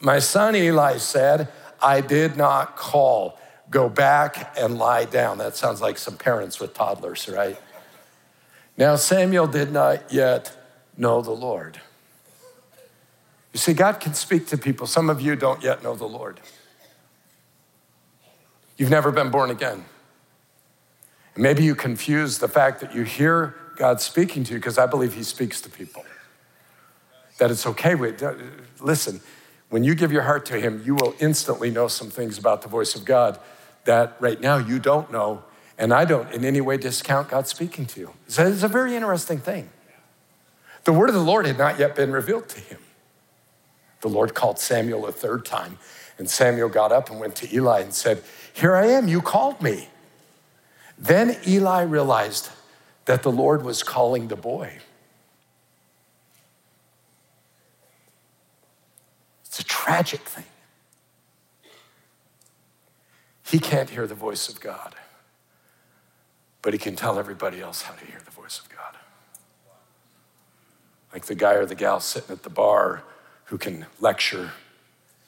My 0.00 0.18
son 0.18 0.56
Eli 0.56 0.98
said, 0.98 1.48
I 1.80 2.00
did 2.00 2.36
not 2.36 2.76
call. 2.76 3.38
Go 3.74 3.88
back 3.88 4.56
and 4.56 4.78
lie 4.78 5.04
down. 5.04 5.38
That 5.38 5.56
sounds 5.56 5.82
like 5.82 5.98
some 5.98 6.16
parents 6.16 6.60
with 6.60 6.74
toddlers, 6.74 7.28
right? 7.28 7.60
Now, 8.78 8.94
Samuel 8.94 9.48
did 9.48 9.72
not 9.72 10.12
yet 10.12 10.56
know 10.96 11.22
the 11.22 11.32
Lord. 11.32 11.80
You 13.52 13.58
see, 13.58 13.74
God 13.74 13.98
can 13.98 14.14
speak 14.14 14.46
to 14.46 14.56
people. 14.56 14.86
Some 14.86 15.10
of 15.10 15.20
you 15.20 15.34
don't 15.34 15.60
yet 15.60 15.82
know 15.82 15.96
the 15.96 16.06
Lord. 16.06 16.40
You've 18.76 18.90
never 18.90 19.10
been 19.10 19.30
born 19.30 19.50
again. 19.50 19.84
And 21.34 21.42
maybe 21.42 21.64
you 21.64 21.74
confuse 21.74 22.38
the 22.38 22.46
fact 22.46 22.80
that 22.80 22.94
you 22.94 23.02
hear 23.02 23.56
God 23.76 24.00
speaking 24.00 24.44
to 24.44 24.52
you, 24.52 24.60
because 24.60 24.78
I 24.78 24.86
believe 24.86 25.14
He 25.14 25.24
speaks 25.24 25.60
to 25.62 25.68
people. 25.68 26.04
That 27.38 27.50
it's 27.50 27.66
okay 27.66 27.96
with, 27.96 28.22
uh, 28.22 28.34
listen, 28.80 29.20
when 29.70 29.82
you 29.82 29.96
give 29.96 30.12
your 30.12 30.22
heart 30.22 30.46
to 30.46 30.60
Him, 30.60 30.80
you 30.86 30.94
will 30.94 31.16
instantly 31.18 31.72
know 31.72 31.88
some 31.88 32.08
things 32.08 32.38
about 32.38 32.62
the 32.62 32.68
voice 32.68 32.94
of 32.94 33.04
God 33.04 33.40
that 33.84 34.16
right 34.20 34.40
now 34.40 34.56
you 34.56 34.78
don't 34.78 35.10
know. 35.10 35.44
And 35.76 35.92
I 35.92 36.04
don't 36.04 36.30
in 36.32 36.44
any 36.44 36.60
way 36.60 36.76
discount 36.76 37.30
God 37.30 37.48
speaking 37.48 37.86
to 37.86 38.00
you. 38.00 38.14
So 38.28 38.46
it's 38.46 38.62
a 38.62 38.68
very 38.68 38.94
interesting 38.94 39.38
thing. 39.38 39.70
The 40.84 40.92
word 40.92 41.08
of 41.08 41.14
the 41.14 41.20
Lord 41.20 41.46
had 41.46 41.58
not 41.58 41.78
yet 41.78 41.96
been 41.96 42.12
revealed 42.12 42.48
to 42.50 42.60
him. 42.60 42.78
The 44.02 44.08
Lord 44.08 44.34
called 44.34 44.58
Samuel 44.58 45.06
a 45.06 45.12
third 45.12 45.46
time, 45.46 45.78
and 46.18 46.28
Samuel 46.28 46.68
got 46.68 46.92
up 46.92 47.10
and 47.10 47.18
went 47.18 47.34
to 47.36 47.54
Eli 47.54 47.80
and 47.80 47.94
said, 47.94 48.22
Here 48.52 48.76
I 48.76 48.86
am, 48.88 49.08
you 49.08 49.22
called 49.22 49.62
me. 49.62 49.88
Then 50.98 51.36
Eli 51.46 51.82
realized 51.82 52.50
that 53.06 53.22
the 53.22 53.32
Lord 53.32 53.64
was 53.64 53.82
calling 53.82 54.28
the 54.28 54.36
boy. 54.36 54.78
It's 59.46 59.58
a 59.58 59.64
tragic 59.64 60.20
thing. 60.20 60.44
He 63.54 63.60
can't 63.60 63.88
hear 63.88 64.08
the 64.08 64.16
voice 64.16 64.48
of 64.48 64.60
God, 64.60 64.96
but 66.60 66.72
he 66.72 66.78
can 66.80 66.96
tell 66.96 67.20
everybody 67.20 67.60
else 67.60 67.82
how 67.82 67.94
to 67.94 68.04
hear 68.04 68.20
the 68.24 68.32
voice 68.32 68.58
of 68.58 68.68
God. 68.68 68.96
Like 71.12 71.26
the 71.26 71.36
guy 71.36 71.52
or 71.52 71.64
the 71.64 71.76
gal 71.76 72.00
sitting 72.00 72.32
at 72.32 72.42
the 72.42 72.50
bar 72.50 73.04
who 73.44 73.56
can 73.56 73.86
lecture 74.00 74.50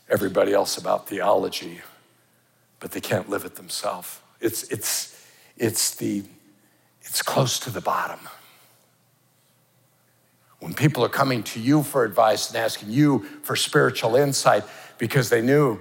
everybody 0.09 0.53
else 0.53 0.77
about 0.77 1.09
theology, 1.09 1.83
but 2.81 2.91
they 2.91 3.01
can't 3.01 3.31
live 3.31 3.45
it 3.45 3.55
themselves. 3.55 4.19
It's, 4.41 4.65
it's, 4.73 5.25
it's, 5.57 5.95
the, 5.95 6.25
it's 7.03 7.23
close 7.23 7.61
to 7.61 7.71
the 7.71 7.81
bottom. 7.81 8.19
When 10.59 10.75
people 10.75 11.05
are 11.05 11.09
coming 11.09 11.45
to 11.45 11.61
you 11.61 11.85
for 11.85 12.03
advice 12.03 12.49
and 12.49 12.57
asking 12.57 12.91
you 12.91 13.21
for 13.45 13.55
spiritual 13.55 14.17
insight 14.17 14.65
because 14.99 15.31
they 15.31 15.43
knew, 15.43 15.81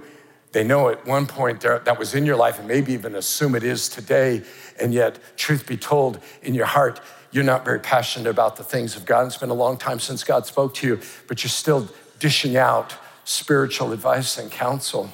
they 0.52 0.64
know 0.64 0.88
at 0.88 1.06
one 1.06 1.26
point 1.26 1.60
that 1.60 1.98
was 1.98 2.14
in 2.14 2.24
your 2.24 2.36
life 2.36 2.58
and 2.58 2.66
maybe 2.66 2.92
even 2.92 3.14
assume 3.14 3.54
it 3.54 3.62
is 3.62 3.88
today, 3.88 4.42
and 4.80 4.94
yet, 4.94 5.18
truth 5.36 5.66
be 5.66 5.76
told, 5.76 6.20
in 6.42 6.54
your 6.54 6.66
heart, 6.66 7.00
you're 7.30 7.44
not 7.44 7.64
very 7.64 7.80
passionate 7.80 8.30
about 8.30 8.56
the 8.56 8.64
things 8.64 8.96
of 8.96 9.04
God. 9.04 9.26
It's 9.26 9.36
been 9.36 9.50
a 9.50 9.54
long 9.54 9.76
time 9.76 10.00
since 10.00 10.24
God 10.24 10.46
spoke 10.46 10.74
to 10.76 10.86
you, 10.86 11.00
but 11.28 11.42
you're 11.42 11.50
still 11.50 11.88
dishing 12.18 12.56
out 12.56 12.96
spiritual 13.24 13.92
advice 13.92 14.38
and 14.38 14.50
counsel. 14.50 15.10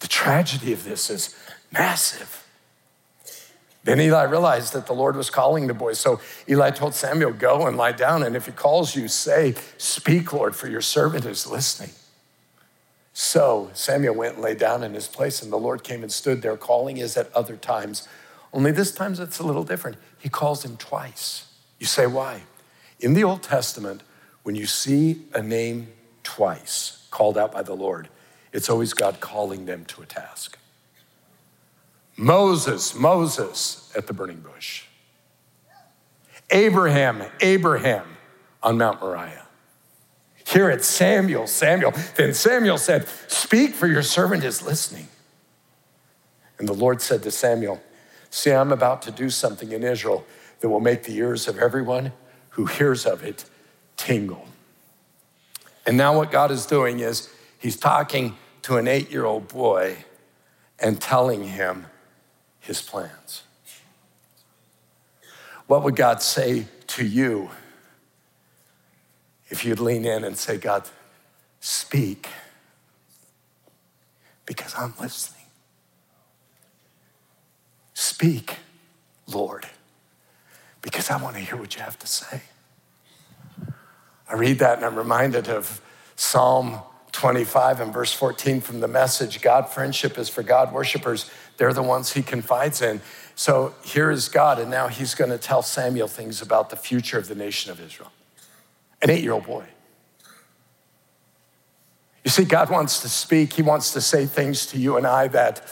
The 0.00 0.08
tragedy 0.08 0.72
of 0.72 0.84
this 0.84 1.10
is 1.10 1.36
massive. 1.70 2.44
Then 3.84 4.00
Eli 4.00 4.22
realized 4.24 4.72
that 4.72 4.86
the 4.86 4.94
Lord 4.94 5.14
was 5.14 5.28
calling 5.28 5.66
the 5.66 5.74
boy. 5.74 5.92
So 5.92 6.20
Eli 6.48 6.70
told 6.70 6.94
Samuel, 6.94 7.32
Go 7.32 7.66
and 7.66 7.76
lie 7.76 7.92
down. 7.92 8.22
And 8.22 8.34
if 8.34 8.46
he 8.46 8.52
calls 8.52 8.96
you, 8.96 9.08
say, 9.08 9.54
Speak, 9.76 10.32
Lord, 10.32 10.56
for 10.56 10.68
your 10.68 10.80
servant 10.80 11.26
is 11.26 11.46
listening. 11.46 11.90
So 13.16 13.70
Samuel 13.74 14.16
went 14.16 14.34
and 14.34 14.42
lay 14.42 14.56
down 14.56 14.82
in 14.82 14.92
his 14.92 15.06
place, 15.06 15.40
and 15.40 15.50
the 15.50 15.56
Lord 15.56 15.84
came 15.84 16.02
and 16.02 16.10
stood 16.10 16.42
there, 16.42 16.56
calling 16.56 17.00
as 17.00 17.16
at 17.16 17.32
other 17.32 17.56
times. 17.56 18.08
Only 18.52 18.72
this 18.72 18.90
time 18.90 19.14
it's 19.14 19.38
a 19.38 19.44
little 19.44 19.62
different. 19.62 19.98
He 20.18 20.28
calls 20.28 20.64
him 20.64 20.76
twice. 20.76 21.46
You 21.78 21.86
say, 21.86 22.08
Why? 22.08 22.42
In 22.98 23.14
the 23.14 23.22
Old 23.22 23.44
Testament, 23.44 24.02
when 24.42 24.56
you 24.56 24.66
see 24.66 25.22
a 25.32 25.40
name 25.40 25.92
twice 26.24 27.06
called 27.12 27.38
out 27.38 27.52
by 27.52 27.62
the 27.62 27.74
Lord, 27.74 28.08
it's 28.52 28.68
always 28.68 28.92
God 28.92 29.20
calling 29.20 29.66
them 29.66 29.84
to 29.86 30.02
a 30.02 30.06
task. 30.06 30.58
Moses, 32.16 32.96
Moses 32.96 33.92
at 33.96 34.08
the 34.08 34.12
burning 34.12 34.40
bush. 34.40 34.84
Abraham, 36.50 37.22
Abraham 37.40 38.06
on 38.62 38.76
Mount 38.76 39.00
Moriah. 39.00 39.43
Here 40.46 40.70
it's 40.70 40.86
Samuel, 40.86 41.46
Samuel. 41.46 41.92
Then 42.16 42.34
Samuel 42.34 42.78
said, 42.78 43.08
Speak, 43.28 43.74
for 43.74 43.86
your 43.86 44.02
servant 44.02 44.44
is 44.44 44.62
listening. 44.62 45.08
And 46.58 46.68
the 46.68 46.74
Lord 46.74 47.00
said 47.00 47.22
to 47.22 47.30
Samuel, 47.30 47.82
See, 48.30 48.50
I'm 48.50 48.72
about 48.72 49.02
to 49.02 49.10
do 49.10 49.30
something 49.30 49.72
in 49.72 49.82
Israel 49.82 50.26
that 50.60 50.68
will 50.68 50.80
make 50.80 51.04
the 51.04 51.16
ears 51.16 51.48
of 51.48 51.58
everyone 51.58 52.12
who 52.50 52.66
hears 52.66 53.06
of 53.06 53.22
it 53.24 53.44
tingle. 53.96 54.46
And 55.86 55.96
now, 55.96 56.16
what 56.16 56.30
God 56.30 56.50
is 56.50 56.66
doing 56.66 57.00
is 57.00 57.28
He's 57.58 57.76
talking 57.76 58.36
to 58.62 58.76
an 58.76 58.88
eight 58.88 59.10
year 59.10 59.24
old 59.24 59.48
boy 59.48 59.96
and 60.78 61.00
telling 61.00 61.44
him 61.44 61.86
his 62.60 62.82
plans. 62.82 63.42
What 65.66 65.82
would 65.82 65.96
God 65.96 66.22
say 66.22 66.66
to 66.88 67.06
you 67.06 67.50
if 69.48 69.64
you'd 69.64 69.80
lean 69.80 70.04
in 70.04 70.24
and 70.24 70.36
say, 70.36 70.56
God, 70.56 70.88
speak 71.60 72.28
because 74.46 74.74
I'm 74.76 74.94
listening? 75.00 75.46
Speak, 77.94 78.56
Lord, 79.26 79.66
because 80.82 81.10
I 81.10 81.22
want 81.22 81.36
to 81.36 81.40
hear 81.40 81.56
what 81.56 81.74
you 81.76 81.82
have 81.82 81.98
to 82.00 82.06
say. 82.06 82.42
I 84.28 84.34
read 84.34 84.58
that 84.58 84.78
and 84.78 84.86
I'm 84.86 84.96
reminded 84.96 85.48
of 85.48 85.80
Psalm 86.16 86.80
25 87.12 87.80
and 87.80 87.92
verse 87.92 88.12
14 88.12 88.60
from 88.60 88.80
the 88.80 88.88
message 88.88 89.40
God 89.40 89.68
friendship 89.68 90.18
is 90.18 90.28
for 90.28 90.42
God 90.42 90.72
worshipers 90.72 91.30
they're 91.56 91.72
the 91.72 91.82
ones 91.82 92.12
he 92.12 92.22
confides 92.22 92.82
in. 92.82 93.00
So 93.36 93.74
here 93.84 94.10
is 94.10 94.28
God, 94.28 94.58
and 94.58 94.70
now 94.70 94.88
he's 94.88 95.14
going 95.14 95.30
to 95.30 95.38
tell 95.38 95.62
Samuel 95.62 96.08
things 96.08 96.42
about 96.42 96.70
the 96.70 96.76
future 96.76 97.18
of 97.18 97.28
the 97.28 97.34
nation 97.34 97.70
of 97.70 97.80
Israel. 97.80 98.10
An 99.04 99.10
eight 99.10 99.22
year 99.22 99.32
old 99.32 99.46
boy. 99.46 99.64
You 102.24 102.30
see, 102.30 102.44
God 102.44 102.70
wants 102.70 103.02
to 103.02 103.08
speak. 103.08 103.52
He 103.52 103.60
wants 103.60 103.92
to 103.92 104.00
say 104.00 104.24
things 104.24 104.66
to 104.68 104.78
you 104.78 104.96
and 104.96 105.06
I 105.06 105.28
that, 105.28 105.62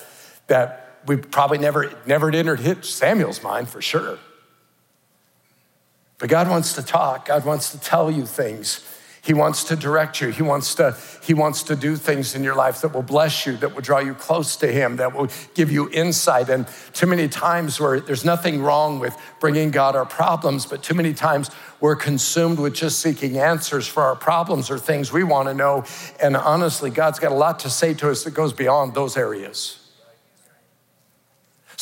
that 0.49 1.01
we 1.07 1.17
probably 1.17 1.57
never, 1.57 1.93
never 2.07 2.31
entered 2.31 2.61
hit 2.61 2.85
Samuel's 2.85 3.43
mind 3.43 3.71
for 3.71 3.81
sure. 3.81 4.19
But 6.19 6.29
God 6.29 6.49
wants 6.49 6.75
to 6.75 6.83
talk. 6.83 7.27
God 7.27 7.47
wants 7.47 7.73
to 7.73 7.81
tell 7.81 8.11
you 8.11 8.27
things. 8.27 8.87
He 9.25 9.35
wants 9.35 9.63
to 9.65 9.77
direct 9.77 10.21
you. 10.21 10.31
He 10.31 10.43
wants 10.43 10.75
to, 10.75 10.97
he 11.23 11.33
wants 11.33 11.63
to 11.65 11.77
do 11.77 11.95
things 11.95 12.35
in 12.35 12.43
your 12.43 12.57
life 12.57 12.81
that 12.81 12.93
will 12.93 13.05
bless 13.05 13.47
you, 13.47 13.57
that 13.59 13.73
will 13.73 13.81
draw 13.81 14.01
you 14.01 14.15
close 14.15 14.57
to 14.57 14.67
Him, 14.67 14.97
that 14.97 15.15
will 15.15 15.29
give 15.55 15.71
you 15.71 15.89
insight. 15.91 16.49
And 16.49 16.67
too 16.93 17.07
many 17.07 17.29
times 17.29 17.79
where 17.79 18.01
there's 18.01 18.25
nothing 18.25 18.61
wrong 18.63 18.99
with 18.99 19.17
bringing 19.39 19.71
God 19.71 19.95
our 19.95 20.05
problems, 20.05 20.67
but 20.67 20.83
too 20.83 20.95
many 20.95 21.15
times 21.15 21.53
we're 21.81 21.95
consumed 21.95 22.59
with 22.59 22.75
just 22.75 22.99
seeking 22.99 23.39
answers 23.39 23.87
for 23.87 24.03
our 24.03 24.17
problems 24.17 24.73
or 24.73 24.79
things 24.79 25.13
we 25.13 25.23
want 25.23 25.47
to 25.47 25.55
know. 25.55 25.85
And 26.21 26.37
honestly, 26.37 26.91
God's 26.91 27.21
got 27.21 27.31
a 27.31 27.37
lot 27.37 27.61
to 27.61 27.71
say 27.71 27.95
to 27.95 28.11
us 28.11 28.25
that 28.25 28.33
goes 28.33 28.53
beyond 28.53 28.95
those 28.95 29.17
areas. 29.17 29.82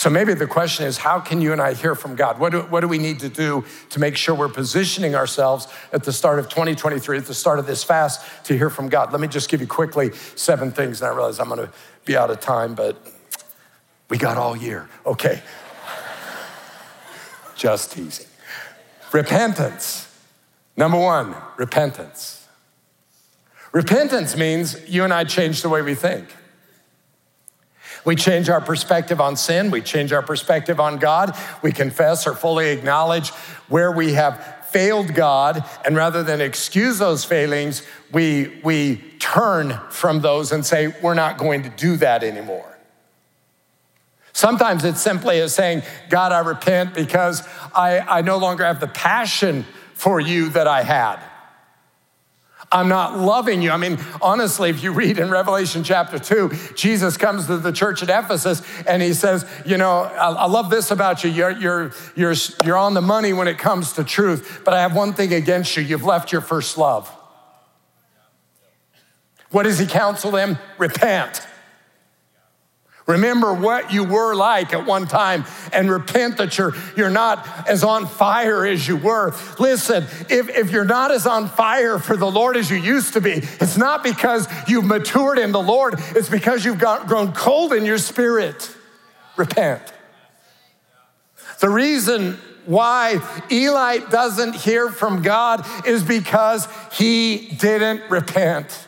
So 0.01 0.09
maybe 0.09 0.33
the 0.33 0.47
question 0.47 0.87
is 0.87 0.97
how 0.97 1.21
can 1.21 1.43
you 1.43 1.53
and 1.53 1.61
I 1.61 1.75
hear 1.75 1.95
from 1.95 2.17
God? 2.17 2.39
What 2.41 2.53
do, 2.53 2.61
what 2.63 2.81
do 2.81 2.89
we 2.89 2.97
need 2.97 3.21
to 3.21 3.29
do 3.29 3.67
to 3.91 4.01
make 4.01 4.17
sure 4.17 4.35
we're 4.35 4.49
positioning 4.49 5.15
ourselves 5.15 5.69
at 5.93 6.05
the 6.05 6.11
start 6.11 6.39
of 6.39 6.49
2023, 6.49 7.19
at 7.19 7.27
the 7.27 7.35
start 7.35 7.59
of 7.59 7.67
this 7.67 7.85
fast, 7.85 8.25
to 8.47 8.57
hear 8.57 8.71
from 8.71 8.89
God? 8.89 9.13
Let 9.13 9.21
me 9.21 9.29
just 9.29 9.51
give 9.51 9.61
you 9.61 9.67
quickly 9.67 10.13
seven 10.37 10.71
things, 10.71 11.03
and 11.03 11.11
I 11.11 11.15
realize 11.15 11.39
I'm 11.39 11.49
going 11.49 11.67
to 11.67 11.71
be 12.07 12.17
out 12.17 12.31
of 12.31 12.41
time, 12.41 12.75
but 12.75 12.97
we 14.09 14.17
got 14.17 14.39
all 14.39 14.57
year. 14.57 14.89
Okay. 15.05 15.43
just 17.55 17.93
teasing. 17.93 18.27
Repentance. 19.13 20.11
Number 20.79 20.99
one, 20.99 21.37
repentance. 21.59 22.49
Repentance 23.73 24.35
means 24.35 24.79
you 24.89 25.05
and 25.05 25.13
I 25.13 25.25
change 25.25 25.61
the 25.61 25.69
way 25.69 25.83
we 25.83 25.95
think. 25.95 26.27
We 28.05 28.17
change 28.17 28.49
our 28.49 28.61
perspective 28.61 29.21
on 29.21 29.37
sin, 29.37 29.71
we 29.71 29.83
change 29.83 30.13
our 30.13 30.23
perspective 30.23 30.81
on 30.81 30.99
God, 30.99 31.37
we 31.63 31.73
confess 31.73 32.27
or 32.27 32.35
fully 32.35 32.71
acknowledge 32.71 33.31
where 33.69 33.93
we 33.93 34.15
have 34.15 34.67
failed 34.71 35.15
God, 35.15 35.65
and 35.85 35.97
rather 35.97 36.23
than 36.23 36.41
excuse 36.41 36.99
those 36.99 37.25
failings, 37.25 37.83
we, 38.13 38.61
we 38.63 38.97
turn 39.19 39.79
from 39.91 40.21
those 40.21 40.53
and 40.53 40.65
say, 40.65 40.95
We're 41.03 41.15
not 41.15 41.39
going 41.39 41.65
to 41.65 41.71
do 41.71 41.97
that 41.97 42.23
anymore. 42.23 42.67
Sometimes 44.33 44.85
it's 44.85 45.01
simply 45.01 45.41
as 45.41 45.55
saying, 45.55 45.83
God, 46.09 46.33
I 46.33 46.39
repent 46.39 46.95
because 46.95 47.47
I, 47.75 47.99
I 47.99 48.23
no 48.23 48.39
longer 48.39 48.65
have 48.65 48.81
the 48.81 48.87
passion 48.87 49.67
for 49.93 50.21
you 50.21 50.49
that 50.51 50.67
I 50.67 50.83
had. 50.83 51.21
I'm 52.73 52.89
not 52.89 53.19
loving 53.19 53.63
you. 53.63 53.73
I 53.73 53.77
mean, 53.77 53.99
honestly, 54.23 54.71
if 54.71 54.83
you 54.83 54.93
read 54.93 55.19
in 55.19 55.29
Revelation 55.29 55.83
chapter 55.83 56.21
2, 56.21 56.51
Jesus 56.77 57.17
comes 57.17 57.47
to 57.47 57.57
the 57.57 57.73
church 57.73 58.01
at 58.03 58.09
Ephesus 58.09 58.63
and 58.87 59.03
he 59.03 59.13
says, 59.13 59.45
You 59.67 59.77
know, 59.77 60.03
I, 60.03 60.31
I 60.31 60.47
love 60.47 60.71
this 60.71 60.93
about 60.93 61.25
you. 61.25 61.31
You're, 61.31 61.51
you're, 61.51 61.93
you're, 62.15 62.35
you're 62.65 62.77
on 62.77 62.95
the 62.95 63.01
money 63.01 63.33
when 63.33 63.49
it 63.49 63.59
comes 63.59 63.95
to 63.95 64.05
truth, 64.05 64.63
but 64.65 64.73
I 64.73 64.83
have 64.83 64.95
one 64.95 65.15
thing 65.15 65.35
against 65.35 65.77
you. 65.77 65.83
You've 65.83 66.05
left 66.05 66.31
your 66.31 66.41
first 66.41 66.79
love. 66.79 67.09
What 69.51 69.65
does 69.65 69.81
he 69.81 69.87
counsel 69.87 70.31
them? 70.31 70.57
Repent. 70.79 71.45
Remember 73.11 73.53
what 73.53 73.93
you 73.93 74.05
were 74.05 74.35
like 74.35 74.73
at 74.73 74.87
one 74.87 75.07
time 75.07 75.45
and 75.73 75.91
repent 75.91 76.37
that 76.37 76.57
you're, 76.57 76.75
you're 76.97 77.11
not 77.11 77.69
as 77.69 77.83
on 77.83 78.07
fire 78.07 78.65
as 78.65 78.87
you 78.87 78.97
were. 78.97 79.35
Listen, 79.59 80.05
if, 80.29 80.49
if 80.49 80.71
you're 80.71 80.85
not 80.85 81.11
as 81.11 81.27
on 81.27 81.49
fire 81.49 81.99
for 81.99 82.17
the 82.17 82.31
Lord 82.31 82.57
as 82.57 82.71
you 82.71 82.77
used 82.77 83.15
to 83.15 83.21
be, 83.21 83.33
it's 83.33 83.77
not 83.77 84.05
because 84.05 84.47
you've 84.69 84.85
matured 84.85 85.39
in 85.39 85.51
the 85.51 85.61
Lord, 85.61 85.95
it's 86.11 86.29
because 86.29 86.65
you've 86.65 86.79
got, 86.79 87.09
grown 87.09 87.33
cold 87.33 87.73
in 87.73 87.85
your 87.85 87.99
spirit. 87.99 88.77
Repent. 89.37 89.83
The 91.59 91.69
reason 91.69 92.39
why 92.67 93.21
Eli 93.51 93.99
doesn't 94.09 94.55
hear 94.55 94.89
from 94.89 95.23
God 95.23 95.67
is 95.85 96.05
because 96.05 96.69
he 96.93 97.49
didn't 97.59 98.09
repent. 98.09 98.87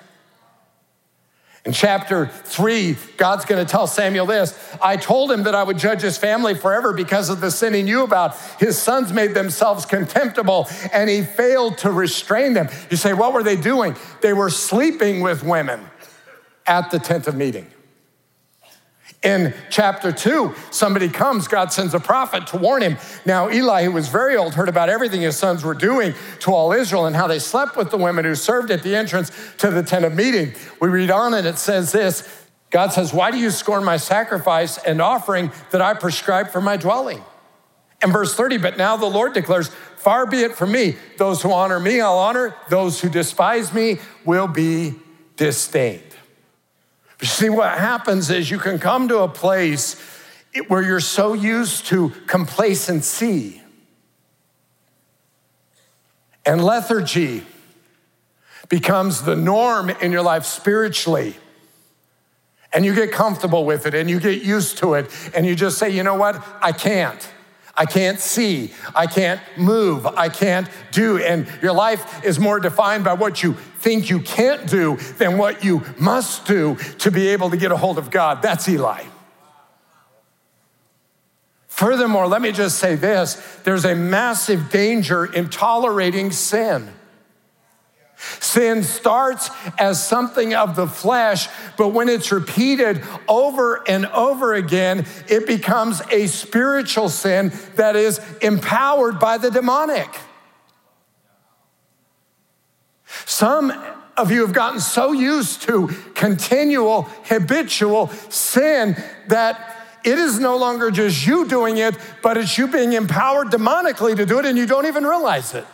In 1.64 1.72
chapter 1.72 2.26
three, 2.26 2.96
God's 3.16 3.44
going 3.44 3.64
to 3.64 3.70
tell 3.70 3.86
Samuel 3.86 4.26
this 4.26 4.58
I 4.82 4.96
told 4.96 5.30
him 5.30 5.44
that 5.44 5.54
I 5.54 5.62
would 5.62 5.78
judge 5.78 6.00
his 6.00 6.18
family 6.18 6.56
forever 6.56 6.92
because 6.92 7.30
of 7.30 7.40
the 7.40 7.52
sin 7.52 7.72
he 7.72 7.82
knew 7.82 8.02
about. 8.02 8.36
His 8.58 8.76
sons 8.76 9.12
made 9.12 9.34
themselves 9.34 9.86
contemptible 9.86 10.68
and 10.92 11.08
he 11.08 11.22
failed 11.22 11.78
to 11.78 11.92
restrain 11.92 12.54
them. 12.54 12.68
You 12.90 12.96
say, 12.96 13.12
What 13.12 13.32
were 13.32 13.44
they 13.44 13.56
doing? 13.56 13.94
They 14.22 14.32
were 14.32 14.50
sleeping 14.50 15.20
with 15.20 15.44
women 15.44 15.80
at 16.66 16.90
the 16.90 16.98
tent 16.98 17.28
of 17.28 17.36
meeting. 17.36 17.70
In 19.22 19.54
chapter 19.70 20.10
two, 20.10 20.52
somebody 20.72 21.08
comes, 21.08 21.46
God 21.46 21.72
sends 21.72 21.94
a 21.94 22.00
prophet 22.00 22.48
to 22.48 22.56
warn 22.56 22.82
him. 22.82 22.96
Now, 23.24 23.50
Eli, 23.50 23.84
who 23.84 23.92
was 23.92 24.08
very 24.08 24.36
old, 24.36 24.54
heard 24.54 24.68
about 24.68 24.88
everything 24.88 25.20
his 25.20 25.36
sons 25.36 25.62
were 25.62 25.74
doing 25.74 26.14
to 26.40 26.52
all 26.52 26.72
Israel 26.72 27.06
and 27.06 27.14
how 27.14 27.28
they 27.28 27.38
slept 27.38 27.76
with 27.76 27.92
the 27.92 27.96
women 27.96 28.24
who 28.24 28.34
served 28.34 28.72
at 28.72 28.82
the 28.82 28.96
entrance 28.96 29.30
to 29.58 29.70
the 29.70 29.84
tent 29.84 30.04
of 30.04 30.14
meeting. 30.14 30.52
We 30.80 30.88
read 30.88 31.10
on 31.12 31.34
and 31.34 31.46
it 31.46 31.58
says 31.58 31.92
this 31.92 32.28
God 32.70 32.92
says, 32.92 33.12
Why 33.14 33.30
do 33.30 33.38
you 33.38 33.50
scorn 33.50 33.84
my 33.84 33.96
sacrifice 33.96 34.78
and 34.78 35.00
offering 35.00 35.52
that 35.70 35.80
I 35.80 35.94
prescribed 35.94 36.50
for 36.50 36.60
my 36.60 36.76
dwelling? 36.76 37.22
And 38.02 38.12
verse 38.12 38.34
30, 38.34 38.56
but 38.56 38.76
now 38.76 38.96
the 38.96 39.06
Lord 39.06 39.34
declares, 39.34 39.68
Far 39.96 40.26
be 40.26 40.40
it 40.40 40.56
from 40.56 40.72
me. 40.72 40.96
Those 41.18 41.42
who 41.42 41.52
honor 41.52 41.78
me, 41.78 42.00
I'll 42.00 42.18
honor. 42.18 42.56
Those 42.68 43.00
who 43.00 43.08
despise 43.08 43.72
me 43.72 43.98
will 44.24 44.48
be 44.48 44.94
disdained. 45.36 46.11
See, 47.22 47.48
what 47.48 47.78
happens 47.78 48.30
is 48.30 48.50
you 48.50 48.58
can 48.58 48.78
come 48.78 49.08
to 49.08 49.18
a 49.18 49.28
place 49.28 49.96
where 50.66 50.82
you're 50.82 51.00
so 51.00 51.34
used 51.34 51.86
to 51.86 52.10
complacency 52.26 53.62
and 56.44 56.62
lethargy 56.64 57.44
becomes 58.68 59.22
the 59.22 59.36
norm 59.36 59.90
in 59.90 60.10
your 60.10 60.22
life 60.22 60.44
spiritually. 60.44 61.36
And 62.72 62.84
you 62.84 62.94
get 62.94 63.12
comfortable 63.12 63.64
with 63.64 63.86
it 63.86 63.94
and 63.94 64.08
you 64.08 64.18
get 64.18 64.42
used 64.42 64.78
to 64.78 64.94
it 64.94 65.10
and 65.34 65.46
you 65.46 65.54
just 65.54 65.78
say, 65.78 65.90
you 65.90 66.02
know 66.02 66.14
what? 66.14 66.42
I 66.60 66.72
can't. 66.72 67.28
I 67.74 67.86
can't 67.86 68.20
see. 68.20 68.72
I 68.94 69.06
can't 69.06 69.40
move. 69.56 70.06
I 70.06 70.28
can't 70.28 70.68
do. 70.90 71.18
And 71.18 71.46
your 71.62 71.72
life 71.72 72.24
is 72.24 72.38
more 72.38 72.60
defined 72.60 73.04
by 73.04 73.14
what 73.14 73.42
you 73.42 73.54
think 73.54 74.10
you 74.10 74.20
can't 74.20 74.68
do 74.68 74.96
than 75.18 75.38
what 75.38 75.64
you 75.64 75.82
must 75.98 76.46
do 76.46 76.76
to 76.98 77.10
be 77.10 77.28
able 77.28 77.50
to 77.50 77.56
get 77.56 77.72
a 77.72 77.76
hold 77.76 77.98
of 77.98 78.10
God. 78.10 78.42
That's 78.42 78.68
Eli. 78.68 79.04
Furthermore, 81.66 82.26
let 82.26 82.42
me 82.42 82.52
just 82.52 82.78
say 82.78 82.94
this 82.94 83.34
there's 83.64 83.86
a 83.86 83.94
massive 83.94 84.70
danger 84.70 85.24
in 85.24 85.48
tolerating 85.48 86.30
sin. 86.30 86.92
Sin 88.40 88.82
starts 88.84 89.50
as 89.78 90.04
something 90.04 90.54
of 90.54 90.76
the 90.76 90.86
flesh, 90.86 91.48
but 91.76 91.88
when 91.88 92.08
it's 92.08 92.30
repeated 92.30 93.02
over 93.28 93.82
and 93.88 94.06
over 94.06 94.54
again, 94.54 95.06
it 95.28 95.46
becomes 95.46 96.00
a 96.10 96.26
spiritual 96.28 97.08
sin 97.08 97.52
that 97.76 97.96
is 97.96 98.20
empowered 98.40 99.18
by 99.18 99.38
the 99.38 99.50
demonic. 99.50 100.08
Some 103.24 103.72
of 104.16 104.30
you 104.30 104.42
have 104.42 104.52
gotten 104.52 104.80
so 104.80 105.12
used 105.12 105.62
to 105.62 105.88
continual, 106.14 107.02
habitual 107.24 108.08
sin 108.28 108.96
that 109.28 109.76
it 110.04 110.18
is 110.18 110.38
no 110.38 110.56
longer 110.56 110.90
just 110.90 111.26
you 111.26 111.46
doing 111.46 111.78
it, 111.78 111.96
but 112.22 112.36
it's 112.36 112.56
you 112.58 112.68
being 112.68 112.92
empowered 112.92 113.48
demonically 113.48 114.16
to 114.16 114.26
do 114.26 114.38
it 114.38 114.46
and 114.46 114.58
you 114.58 114.66
don't 114.66 114.86
even 114.86 115.04
realize 115.04 115.54
it. 115.54 115.66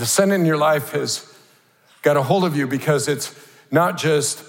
The 0.00 0.06
sin 0.06 0.32
in 0.32 0.46
your 0.46 0.56
life 0.56 0.92
has 0.92 1.30
got 2.00 2.16
a 2.16 2.22
hold 2.22 2.46
of 2.46 2.56
you 2.56 2.66
because 2.66 3.06
it's 3.06 3.34
not 3.70 3.98
just 3.98 4.42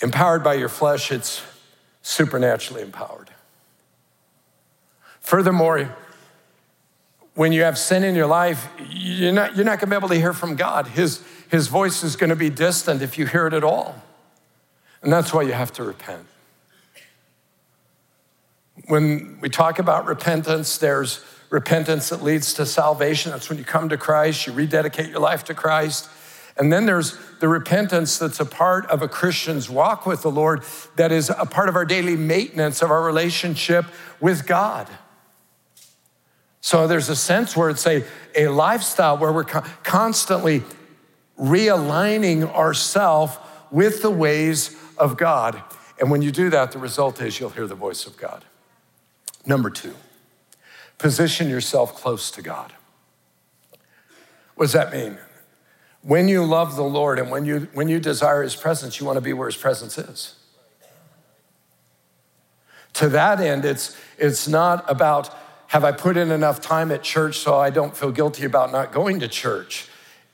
empowered 0.00 0.42
by 0.42 0.54
your 0.54 0.68
flesh, 0.68 1.12
it's 1.12 1.40
supernaturally 2.02 2.82
empowered. 2.82 3.30
Furthermore, 5.20 5.96
when 7.34 7.52
you 7.52 7.62
have 7.62 7.78
sin 7.78 8.02
in 8.02 8.16
your 8.16 8.26
life, 8.26 8.66
you're 8.90 9.30
not, 9.30 9.54
you're 9.54 9.64
not 9.64 9.78
going 9.78 9.88
to 9.88 9.94
be 9.94 9.96
able 9.96 10.08
to 10.08 10.16
hear 10.16 10.32
from 10.32 10.56
God. 10.56 10.88
His, 10.88 11.22
his 11.48 11.68
voice 11.68 12.02
is 12.02 12.16
going 12.16 12.30
to 12.30 12.36
be 12.36 12.50
distant 12.50 13.02
if 13.02 13.18
you 13.18 13.26
hear 13.26 13.46
it 13.46 13.54
at 13.54 13.62
all. 13.62 14.02
And 15.00 15.12
that's 15.12 15.32
why 15.32 15.42
you 15.42 15.52
have 15.52 15.72
to 15.74 15.84
repent. 15.84 16.26
When 18.88 19.38
we 19.40 19.48
talk 19.48 19.78
about 19.78 20.06
repentance, 20.06 20.76
there's 20.76 21.24
repentance 21.50 22.08
that 22.08 22.22
leads 22.22 22.54
to 22.54 22.64
salvation. 22.64 23.32
That's 23.32 23.48
when 23.48 23.58
you 23.58 23.64
come 23.64 23.88
to 23.90 23.96
Christ, 23.96 24.46
you 24.46 24.52
rededicate 24.52 25.10
your 25.10 25.20
life 25.20 25.44
to 25.44 25.54
Christ. 25.54 26.08
And 26.56 26.72
then 26.72 26.86
there's 26.86 27.18
the 27.40 27.48
repentance 27.48 28.18
that's 28.18 28.40
a 28.40 28.44
part 28.44 28.86
of 28.86 29.02
a 29.02 29.08
Christian's 29.08 29.68
walk 29.68 30.06
with 30.06 30.22
the 30.22 30.30
Lord, 30.30 30.62
that 30.96 31.10
is 31.12 31.30
a 31.30 31.46
part 31.46 31.68
of 31.68 31.76
our 31.76 31.84
daily 31.84 32.16
maintenance 32.16 32.82
of 32.82 32.90
our 32.90 33.02
relationship 33.02 33.86
with 34.20 34.46
God. 34.46 34.88
So 36.60 36.86
there's 36.86 37.08
a 37.08 37.16
sense 37.16 37.56
where 37.56 37.70
it's 37.70 37.86
a, 37.86 38.04
a 38.36 38.48
lifestyle 38.48 39.16
where 39.16 39.32
we're 39.32 39.44
constantly 39.44 40.62
realigning 41.38 42.44
ourselves 42.54 43.38
with 43.70 44.02
the 44.02 44.10
ways 44.10 44.76
of 44.98 45.16
God. 45.16 45.62
And 45.98 46.10
when 46.10 46.20
you 46.20 46.30
do 46.30 46.50
that, 46.50 46.72
the 46.72 46.78
result 46.78 47.20
is 47.22 47.40
you'll 47.40 47.50
hear 47.50 47.66
the 47.66 47.74
voice 47.74 48.06
of 48.06 48.16
God. 48.16 48.44
Number 49.46 49.70
two, 49.70 49.94
Position 51.00 51.48
yourself 51.48 51.94
close 51.94 52.30
to 52.30 52.42
God. 52.42 52.74
What 54.54 54.66
does 54.66 54.74
that 54.74 54.92
mean? 54.92 55.16
When 56.02 56.28
you 56.28 56.44
love 56.44 56.76
the 56.76 56.82
Lord 56.82 57.18
and 57.18 57.30
when 57.30 57.46
you, 57.46 57.68
when 57.72 57.88
you 57.88 57.98
desire 57.98 58.42
his 58.42 58.54
presence, 58.54 59.00
you 59.00 59.06
want 59.06 59.16
to 59.16 59.22
be 59.22 59.32
where 59.32 59.48
his 59.48 59.56
presence 59.56 59.96
is. 59.96 60.34
To 62.94 63.08
that 63.08 63.40
end, 63.40 63.64
it's, 63.64 63.96
it's 64.18 64.46
not 64.46 64.84
about 64.90 65.34
have 65.68 65.84
I 65.84 65.92
put 65.92 66.18
in 66.18 66.30
enough 66.30 66.60
time 66.60 66.92
at 66.92 67.02
church 67.02 67.38
so 67.38 67.56
I 67.56 67.70
don't 67.70 67.96
feel 67.96 68.10
guilty 68.10 68.44
about 68.44 68.70
not 68.70 68.92
going 68.92 69.20
to 69.20 69.28
church, 69.28 69.88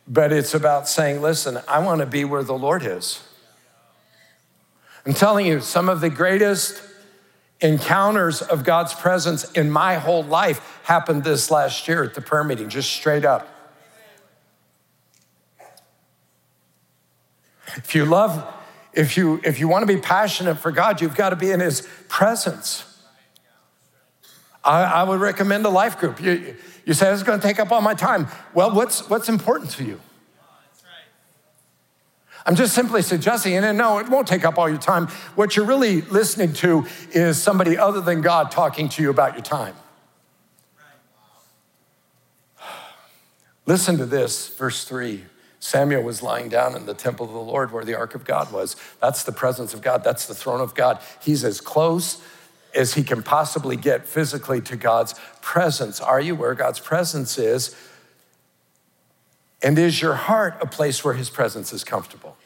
but 0.08 0.32
it's 0.32 0.52
about 0.52 0.88
saying, 0.88 1.22
listen, 1.22 1.60
I 1.68 1.78
want 1.78 2.00
to 2.00 2.06
be 2.06 2.24
where 2.24 2.42
the 2.42 2.58
Lord 2.58 2.84
is. 2.84 3.22
I'm 5.04 5.14
telling 5.14 5.46
you, 5.46 5.60
some 5.60 5.88
of 5.88 6.00
the 6.00 6.10
greatest 6.10 6.82
encounters 7.60 8.42
of 8.42 8.64
God's 8.64 8.94
presence 8.94 9.50
in 9.52 9.70
my 9.70 9.94
whole 9.94 10.22
life 10.22 10.80
happened 10.84 11.24
this 11.24 11.50
last 11.50 11.88
year 11.88 12.04
at 12.04 12.14
the 12.14 12.20
prayer 12.20 12.44
meeting, 12.44 12.68
just 12.68 12.90
straight 12.90 13.24
up. 13.24 13.48
If 17.76 17.94
you 17.94 18.04
love, 18.04 18.54
if 18.92 19.16
you 19.16 19.40
if 19.44 19.58
you 19.60 19.68
want 19.68 19.86
to 19.86 19.92
be 19.92 20.00
passionate 20.00 20.56
for 20.56 20.70
God, 20.70 21.00
you've 21.00 21.16
got 21.16 21.30
to 21.30 21.36
be 21.36 21.50
in 21.50 21.60
his 21.60 21.86
presence. 22.08 22.84
I, 24.66 24.82
I 24.82 25.02
would 25.04 25.20
recommend 25.20 25.64
a 25.64 25.70
life 25.70 25.98
group. 25.98 26.20
You, 26.20 26.56
you 26.84 26.92
say, 26.92 27.12
it's 27.12 27.22
going 27.22 27.38
to 27.38 27.46
take 27.46 27.60
up 27.60 27.70
all 27.70 27.80
my 27.80 27.94
time. 27.94 28.26
Well, 28.52 28.74
what's, 28.74 29.08
what's 29.08 29.28
important 29.28 29.70
to 29.72 29.84
you? 29.84 30.00
I'm 32.46 32.54
just 32.54 32.74
simply 32.74 33.02
suggesting, 33.02 33.54
and 33.54 33.76
no, 33.76 33.98
it 33.98 34.08
won't 34.08 34.28
take 34.28 34.44
up 34.44 34.56
all 34.56 34.68
your 34.68 34.78
time. 34.78 35.08
What 35.34 35.56
you're 35.56 35.66
really 35.66 36.02
listening 36.02 36.52
to 36.54 36.86
is 37.10 37.42
somebody 37.42 37.76
other 37.76 38.00
than 38.00 38.20
God 38.22 38.52
talking 38.52 38.88
to 38.90 39.02
you 39.02 39.10
about 39.10 39.34
your 39.34 39.42
time. 39.42 39.74
Listen 43.66 43.98
to 43.98 44.06
this, 44.06 44.48
verse 44.56 44.84
three. 44.84 45.24
Samuel 45.58 46.04
was 46.04 46.22
lying 46.22 46.48
down 46.48 46.76
in 46.76 46.86
the 46.86 46.94
temple 46.94 47.26
of 47.26 47.32
the 47.32 47.40
Lord 47.40 47.72
where 47.72 47.84
the 47.84 47.96
ark 47.96 48.14
of 48.14 48.24
God 48.24 48.52
was. 48.52 48.76
That's 49.00 49.24
the 49.24 49.32
presence 49.32 49.74
of 49.74 49.82
God, 49.82 50.04
that's 50.04 50.26
the 50.26 50.34
throne 50.34 50.60
of 50.60 50.76
God. 50.76 51.00
He's 51.20 51.42
as 51.42 51.60
close 51.60 52.22
as 52.76 52.94
he 52.94 53.02
can 53.02 53.24
possibly 53.24 53.74
get 53.74 54.06
physically 54.06 54.60
to 54.60 54.76
God's 54.76 55.16
presence. 55.40 56.00
Are 56.00 56.20
you 56.20 56.36
where 56.36 56.54
God's 56.54 56.78
presence 56.78 57.38
is? 57.38 57.74
And 59.62 59.78
is 59.78 60.00
your 60.00 60.14
heart 60.14 60.58
a 60.60 60.66
place 60.66 61.04
where 61.04 61.14
his 61.14 61.30
presence 61.30 61.72
is 61.72 61.84
comfortable? 61.84 62.36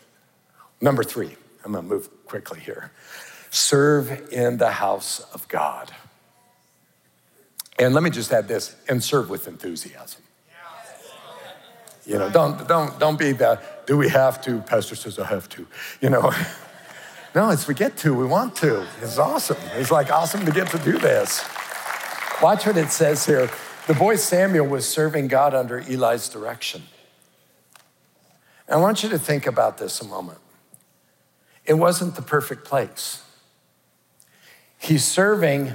Number 0.80 1.02
three, 1.02 1.36
I'm 1.64 1.72
gonna 1.72 1.86
move 1.86 2.08
quickly 2.26 2.60
here. 2.60 2.92
Serve 3.50 4.32
in 4.32 4.58
the 4.58 4.70
house 4.70 5.20
of 5.34 5.46
God. 5.48 5.90
And 7.78 7.94
let 7.94 8.02
me 8.02 8.10
just 8.10 8.32
add 8.32 8.46
this 8.46 8.76
and 8.88 9.02
serve 9.02 9.30
with 9.30 9.48
enthusiasm. 9.48 10.22
You 12.06 12.18
know, 12.18 12.30
don't, 12.30 12.66
don't, 12.66 12.98
don't 12.98 13.18
be 13.18 13.32
that, 13.32 13.86
do 13.86 13.96
we 13.96 14.08
have 14.08 14.42
to? 14.42 14.60
Pastor 14.60 14.96
says, 14.96 15.18
I 15.18 15.26
have 15.26 15.48
to. 15.50 15.66
You 16.00 16.10
know, 16.10 16.32
no, 17.34 17.50
it's 17.50 17.68
we 17.68 17.74
get 17.74 17.96
to, 17.98 18.14
we 18.14 18.24
want 18.24 18.56
to. 18.56 18.86
It's 19.02 19.18
awesome. 19.18 19.58
It's 19.74 19.90
like 19.90 20.10
awesome 20.10 20.44
to 20.46 20.52
get 20.52 20.68
to 20.68 20.78
do 20.78 20.98
this. 20.98 21.44
Watch 22.42 22.66
what 22.66 22.76
it 22.76 22.90
says 22.90 23.26
here. 23.26 23.50
The 23.86 23.94
boy 23.94 24.16
Samuel 24.16 24.66
was 24.66 24.88
serving 24.88 25.28
God 25.28 25.54
under 25.54 25.80
Eli's 25.80 26.28
direction. 26.28 26.82
I 28.70 28.76
want 28.76 29.02
you 29.02 29.08
to 29.08 29.18
think 29.18 29.46
about 29.46 29.78
this 29.78 30.00
a 30.00 30.04
moment. 30.04 30.38
It 31.66 31.74
wasn't 31.74 32.14
the 32.14 32.22
perfect 32.22 32.64
place. 32.64 33.22
He's 34.78 35.04
serving 35.04 35.72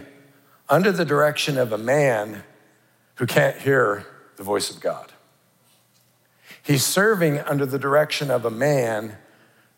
under 0.70 0.92
the 0.92 1.06
direction 1.06 1.58
of 1.58 1.72
a 1.74 1.78
man 1.78 2.44
who 3.16 3.26
can't 3.26 3.58
hear 3.58 4.06
the 4.38 4.44
voice 4.44 4.70
of 4.70 4.80
God. 4.80 5.12
He's 6.64 6.84
serving 6.84 7.40
under 7.40 7.66
the 7.66 7.78
direction 7.78 8.32
of 8.32 8.46
a 8.46 8.50
man 8.50 9.18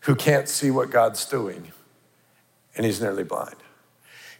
who 0.02 0.16
can't 0.16 0.48
see 0.48 0.72
what 0.72 0.90
God's 0.90 1.26
doing, 1.26 1.74
and 2.76 2.86
he's 2.86 3.02
nearly 3.02 3.24
blind. 3.24 3.58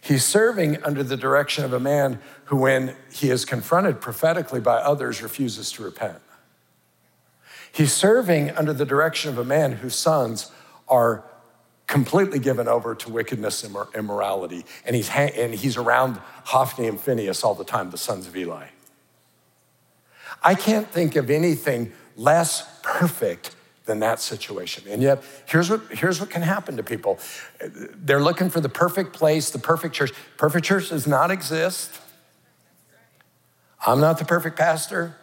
He's 0.00 0.24
serving 0.24 0.82
under 0.84 1.02
the 1.02 1.16
direction 1.16 1.64
of 1.64 1.72
a 1.72 1.80
man 1.80 2.20
who, 2.44 2.56
when 2.56 2.96
he 3.12 3.30
is 3.30 3.44
confronted 3.44 4.00
prophetically 4.00 4.60
by 4.60 4.76
others, 4.76 5.22
refuses 5.22 5.70
to 5.72 5.82
repent. 5.82 6.18
He's 7.78 7.92
serving 7.92 8.50
under 8.56 8.72
the 8.72 8.84
direction 8.84 9.30
of 9.30 9.38
a 9.38 9.44
man 9.44 9.70
whose 9.70 9.94
sons 9.94 10.50
are 10.88 11.22
completely 11.86 12.40
given 12.40 12.66
over 12.66 12.96
to 12.96 13.08
wickedness 13.08 13.62
and 13.62 13.76
immorality. 13.94 14.64
And 14.84 14.96
he's, 14.96 15.06
ha- 15.06 15.30
and 15.36 15.54
he's 15.54 15.76
around 15.76 16.18
Hophni 16.42 16.88
and 16.88 16.98
Phinehas 16.98 17.44
all 17.44 17.54
the 17.54 17.64
time, 17.64 17.90
the 17.90 17.96
sons 17.96 18.26
of 18.26 18.36
Eli. 18.36 18.66
I 20.42 20.56
can't 20.56 20.88
think 20.88 21.14
of 21.14 21.30
anything 21.30 21.92
less 22.16 22.68
perfect 22.82 23.54
than 23.84 24.00
that 24.00 24.18
situation. 24.18 24.82
And 24.90 25.00
yet, 25.00 25.22
here's 25.46 25.70
what, 25.70 25.82
here's 25.92 26.18
what 26.18 26.30
can 26.30 26.42
happen 26.42 26.78
to 26.78 26.82
people 26.82 27.20
they're 27.94 28.20
looking 28.20 28.50
for 28.50 28.60
the 28.60 28.68
perfect 28.68 29.12
place, 29.12 29.50
the 29.50 29.60
perfect 29.60 29.94
church. 29.94 30.12
Perfect 30.36 30.66
church 30.66 30.88
does 30.88 31.06
not 31.06 31.30
exist. 31.30 31.96
I'm 33.86 34.00
not 34.00 34.18
the 34.18 34.24
perfect 34.24 34.58
pastor. 34.58 35.14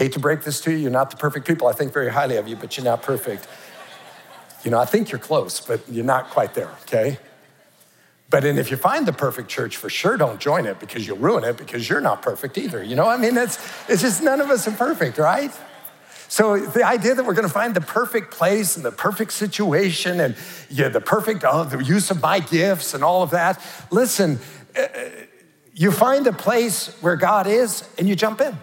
Hate 0.00 0.12
to 0.12 0.18
break 0.18 0.44
this 0.44 0.62
to 0.62 0.70
you, 0.70 0.78
you're 0.78 0.90
not 0.90 1.10
the 1.10 1.18
perfect 1.18 1.46
people. 1.46 1.68
I 1.68 1.72
think 1.72 1.92
very 1.92 2.08
highly 2.08 2.36
of 2.36 2.48
you, 2.48 2.56
but 2.56 2.74
you're 2.74 2.86
not 2.86 3.02
perfect. 3.02 3.46
You 4.64 4.70
know, 4.70 4.78
I 4.78 4.86
think 4.86 5.10
you're 5.10 5.18
close, 5.18 5.60
but 5.60 5.86
you're 5.90 6.06
not 6.06 6.30
quite 6.30 6.54
there, 6.54 6.70
okay? 6.84 7.18
But 8.30 8.46
and 8.46 8.58
if 8.58 8.70
you 8.70 8.78
find 8.78 9.04
the 9.04 9.12
perfect 9.12 9.50
church, 9.50 9.76
for 9.76 9.90
sure 9.90 10.16
don't 10.16 10.40
join 10.40 10.64
it 10.64 10.80
because 10.80 11.06
you'll 11.06 11.18
ruin 11.18 11.44
it 11.44 11.58
because 11.58 11.86
you're 11.86 12.00
not 12.00 12.22
perfect 12.22 12.56
either. 12.56 12.82
You 12.82 12.96
know, 12.96 13.06
I 13.06 13.18
mean, 13.18 13.36
it's, 13.36 13.58
it's 13.90 14.00
just 14.00 14.22
none 14.22 14.40
of 14.40 14.48
us 14.48 14.66
are 14.66 14.72
perfect, 14.72 15.18
right? 15.18 15.52
So 16.28 16.58
the 16.58 16.82
idea 16.82 17.14
that 17.14 17.26
we're 17.26 17.34
going 17.34 17.46
to 17.46 17.52
find 17.52 17.74
the 17.74 17.82
perfect 17.82 18.30
place 18.32 18.76
and 18.76 18.84
the 18.86 18.92
perfect 18.92 19.32
situation 19.32 20.18
and 20.18 20.34
yeah, 20.70 20.88
the 20.88 21.02
perfect 21.02 21.44
oh, 21.46 21.64
the 21.64 21.84
use 21.84 22.10
of 22.10 22.22
my 22.22 22.40
gifts 22.40 22.94
and 22.94 23.04
all 23.04 23.22
of 23.22 23.32
that. 23.32 23.62
Listen, 23.90 24.38
uh, 24.74 24.86
you 25.74 25.92
find 25.92 26.26
a 26.26 26.32
place 26.32 26.86
where 27.02 27.16
God 27.16 27.46
is 27.46 27.86
and 27.98 28.08
you 28.08 28.16
jump 28.16 28.40
in. 28.40 28.56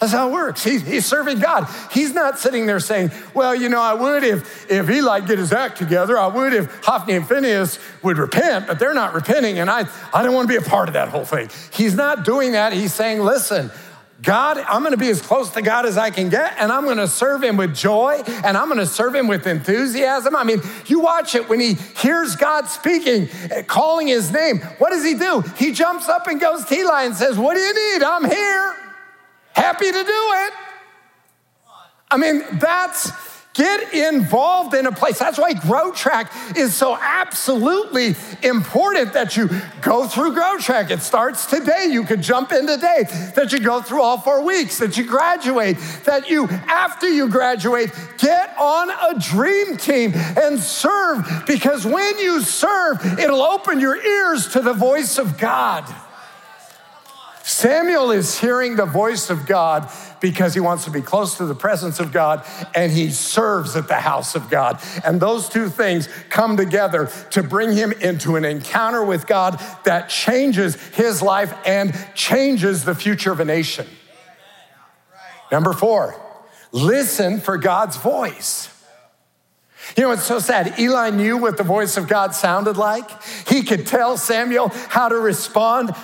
That's 0.00 0.12
how 0.12 0.30
it 0.30 0.32
works. 0.32 0.64
He, 0.64 0.78
he's 0.78 1.04
serving 1.04 1.40
God. 1.40 1.68
He's 1.90 2.14
not 2.14 2.38
sitting 2.38 2.64
there 2.64 2.80
saying, 2.80 3.10
well, 3.34 3.54
you 3.54 3.68
know, 3.68 3.80
I 3.80 3.92
would 3.92 4.24
if, 4.24 4.70
if 4.70 4.88
Eli 4.88 5.20
get 5.20 5.38
his 5.38 5.52
act 5.52 5.76
together. 5.76 6.18
I 6.18 6.26
would 6.26 6.54
if 6.54 6.74
Hophni 6.82 7.14
and 7.14 7.28
Phinehas 7.28 7.78
would 8.02 8.16
repent, 8.16 8.66
but 8.66 8.78
they're 8.78 8.94
not 8.94 9.12
repenting, 9.12 9.58
and 9.58 9.70
I, 9.70 9.86
I 10.14 10.22
don't 10.22 10.34
want 10.34 10.48
to 10.48 10.58
be 10.58 10.64
a 10.64 10.66
part 10.66 10.88
of 10.88 10.94
that 10.94 11.08
whole 11.08 11.26
thing. 11.26 11.50
He's 11.70 11.94
not 11.94 12.24
doing 12.24 12.52
that. 12.52 12.72
He's 12.72 12.94
saying, 12.94 13.20
listen, 13.20 13.70
God, 14.22 14.58
I'm 14.58 14.82
gonna 14.82 14.98
be 14.98 15.08
as 15.08 15.22
close 15.22 15.50
to 15.50 15.62
God 15.62 15.86
as 15.86 15.96
I 15.96 16.10
can 16.10 16.28
get, 16.28 16.54
and 16.58 16.70
I'm 16.70 16.84
gonna 16.84 17.06
serve 17.06 17.42
Him 17.42 17.56
with 17.56 17.74
joy, 17.74 18.22
and 18.26 18.56
I'm 18.56 18.68
gonna 18.68 18.86
serve 18.86 19.14
Him 19.14 19.28
with 19.28 19.46
enthusiasm. 19.46 20.36
I 20.36 20.44
mean, 20.44 20.60
you 20.86 21.00
watch 21.00 21.34
it 21.34 21.48
when 21.48 21.58
He 21.60 21.74
hears 21.74 22.36
God 22.36 22.66
speaking, 22.68 23.28
calling 23.66 24.08
His 24.08 24.30
name. 24.30 24.58
What 24.78 24.90
does 24.90 25.04
He 25.04 25.14
do? 25.14 25.42
He 25.56 25.72
jumps 25.72 26.08
up 26.08 26.26
and 26.26 26.38
goes 26.38 26.66
to 26.66 26.74
Eli 26.74 27.04
and 27.04 27.14
says, 27.14 27.38
What 27.38 27.54
do 27.54 27.60
you 27.60 27.94
need? 27.94 28.02
I'm 28.02 28.24
here. 28.24 28.89
Happy 29.60 29.92
to 29.92 30.04
do 30.04 30.22
it. 30.44 30.52
I 32.10 32.16
mean, 32.16 32.42
that's 32.58 33.12
Get 33.52 33.92
involved 33.92 34.74
in 34.74 34.86
a 34.86 34.92
place. 34.92 35.18
That's 35.18 35.36
why 35.36 35.54
Grow 35.54 35.90
Track 35.90 36.32
is 36.56 36.72
so 36.72 36.96
absolutely 36.98 38.14
important 38.44 39.12
that 39.14 39.36
you 39.36 39.50
go 39.82 40.06
through 40.06 40.34
Grow 40.34 40.56
Track. 40.58 40.92
It 40.92 41.00
starts 41.00 41.46
today. 41.46 41.88
You 41.90 42.04
could 42.04 42.22
jump 42.22 42.52
in 42.52 42.68
today. 42.68 43.08
That 43.34 43.52
you 43.52 43.58
go 43.58 43.82
through 43.82 44.02
all 44.02 44.18
four 44.18 44.44
weeks. 44.44 44.78
That 44.78 44.96
you 44.96 45.04
graduate. 45.04 45.78
That 46.04 46.30
you, 46.30 46.48
after 46.48 47.08
you 47.08 47.28
graduate, 47.28 47.90
get 48.18 48.56
on 48.56 48.90
a 48.90 49.18
dream 49.18 49.76
team 49.76 50.12
and 50.14 50.60
serve 50.60 51.42
because 51.46 51.84
when 51.84 52.18
you 52.18 52.42
serve, 52.42 53.18
it'll 53.18 53.42
open 53.42 53.80
your 53.80 54.00
ears 54.00 54.46
to 54.52 54.60
the 54.60 54.74
voice 54.74 55.18
of 55.18 55.38
God. 55.38 55.92
Samuel 57.50 58.12
is 58.12 58.38
hearing 58.38 58.76
the 58.76 58.86
voice 58.86 59.28
of 59.28 59.44
God 59.44 59.90
because 60.20 60.54
he 60.54 60.60
wants 60.60 60.84
to 60.84 60.90
be 60.90 61.02
close 61.02 61.36
to 61.38 61.46
the 61.46 61.54
presence 61.54 61.98
of 61.98 62.12
God 62.12 62.46
and 62.76 62.92
he 62.92 63.10
serves 63.10 63.74
at 63.74 63.88
the 63.88 63.96
house 63.96 64.36
of 64.36 64.48
God. 64.48 64.80
And 65.04 65.20
those 65.20 65.48
two 65.48 65.68
things 65.68 66.08
come 66.28 66.56
together 66.56 67.10
to 67.30 67.42
bring 67.42 67.72
him 67.72 67.90
into 67.90 68.36
an 68.36 68.44
encounter 68.44 69.04
with 69.04 69.26
God 69.26 69.60
that 69.82 70.08
changes 70.08 70.76
his 70.90 71.22
life 71.22 71.52
and 71.66 71.92
changes 72.14 72.84
the 72.84 72.94
future 72.94 73.32
of 73.32 73.40
a 73.40 73.44
nation. 73.44 73.88
Number 75.50 75.72
four, 75.72 76.14
listen 76.70 77.40
for 77.40 77.58
God's 77.58 77.96
voice. 77.96 78.68
You 79.96 80.04
know, 80.04 80.12
it's 80.12 80.22
so 80.22 80.38
sad. 80.38 80.78
Eli 80.78 81.10
knew 81.10 81.36
what 81.36 81.56
the 81.56 81.64
voice 81.64 81.96
of 81.96 82.06
God 82.06 82.32
sounded 82.32 82.76
like. 82.76 83.10
He 83.48 83.64
could 83.64 83.88
tell 83.88 84.16
Samuel 84.16 84.68
how 84.68 85.08
to 85.08 85.16
respond 85.16 85.96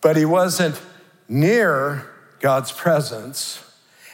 but 0.00 0.16
he 0.16 0.24
wasn't 0.24 0.80
near 1.28 2.06
God's 2.40 2.72
presence 2.72 3.64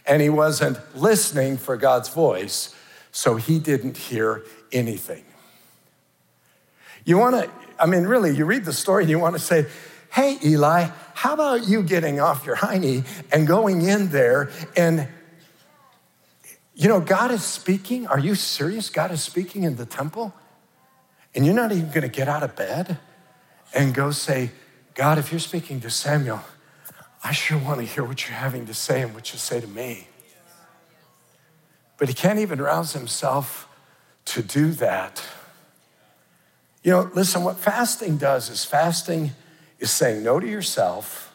and 0.07 0.22
he 0.22 0.29
wasn't 0.29 0.79
listening 0.96 1.57
for 1.57 1.77
God's 1.77 2.09
voice, 2.09 2.75
so 3.11 3.37
he 3.37 3.59
didn't 3.59 3.96
hear 3.96 4.44
anything. 4.72 5.25
You 7.05 7.18
wanna, 7.18 7.49
I 7.79 7.87
mean, 7.87 8.05
really, 8.05 8.37
you 8.37 8.44
read 8.44 8.64
the 8.64 8.72
story 8.72 9.05
and 9.05 9.11
you 9.11 9.18
wanna 9.18 9.38
say, 9.38 9.66
hey, 10.12 10.38
Eli, 10.44 10.90
how 11.14 11.35
about 11.35 11.66
you 11.66 11.83
getting 11.83 12.20
off 12.20 12.46
your 12.46 12.57
hiney 12.57 13.05
and 13.33 13.46
going 13.46 13.83
in 13.83 14.11
there 14.11 14.51
and 14.77 15.09
you 16.79 16.90
know, 16.90 17.01
God 17.01 17.31
is 17.31 17.42
speaking. 17.42 18.07
Are 18.07 18.18
you 18.18 18.35
serious? 18.35 18.90
God 18.90 19.11
is 19.11 19.22
speaking 19.22 19.62
in 19.62 19.77
the 19.77 19.87
temple? 19.87 20.35
And 21.35 21.46
you're 21.46 21.55
not 21.55 21.72
even 21.72 21.90
gonna 21.90 22.09
get 22.09 22.29
out 22.29 22.42
of 22.42 22.55
bed 22.55 22.99
and 23.75 23.94
go 23.94 24.11
say, 24.11 24.51
God, 24.96 25.18
if 25.18 25.30
you're 25.30 25.38
speaking 25.38 25.78
to 25.80 25.90
Samuel, 25.90 26.40
I 27.22 27.32
sure 27.32 27.59
wanna 27.59 27.82
hear 27.82 28.02
what 28.02 28.26
you're 28.26 28.38
having 28.38 28.64
to 28.66 28.74
say 28.74 29.02
and 29.02 29.14
what 29.14 29.30
you 29.32 29.38
say 29.38 29.61
to 29.61 29.66
me. 29.66 30.09
But 31.98 32.09
he 32.09 32.14
can't 32.14 32.38
even 32.38 32.61
rouse 32.61 32.94
himself 32.94 33.68
to 34.26 34.42
do 34.42 34.72
that. 34.72 35.22
You 36.82 36.92
know, 36.92 37.11
listen, 37.14 37.44
what 37.44 37.59
fasting 37.59 38.16
does 38.16 38.48
is 38.48 38.64
fasting 38.64 39.32
is 39.78 39.90
saying 39.90 40.22
no 40.22 40.40
to 40.40 40.46
yourself 40.46 41.35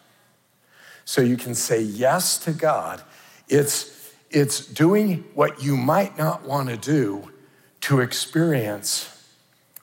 so 1.05 1.21
you 1.21 1.37
can 1.37 1.53
say 1.53 1.81
yes 1.81 2.39
to 2.39 2.53
God. 2.53 3.03
It's, 3.47 4.11
it's 4.31 4.65
doing 4.65 5.23
what 5.35 5.61
you 5.61 5.77
might 5.77 6.17
not 6.17 6.45
want 6.45 6.69
to 6.69 6.77
do 6.77 7.31
to 7.81 7.99
experience 7.99 9.07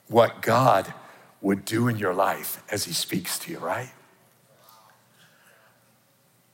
what 0.09 0.43
God 0.43 0.93
would 1.41 1.65
do 1.65 1.89
in 1.89 1.97
your 1.97 2.15
life 2.15 2.63
as 2.71 2.85
He 2.85 2.93
speaks 2.93 3.39
to 3.41 3.53
you, 3.53 3.59
right? 3.59 3.91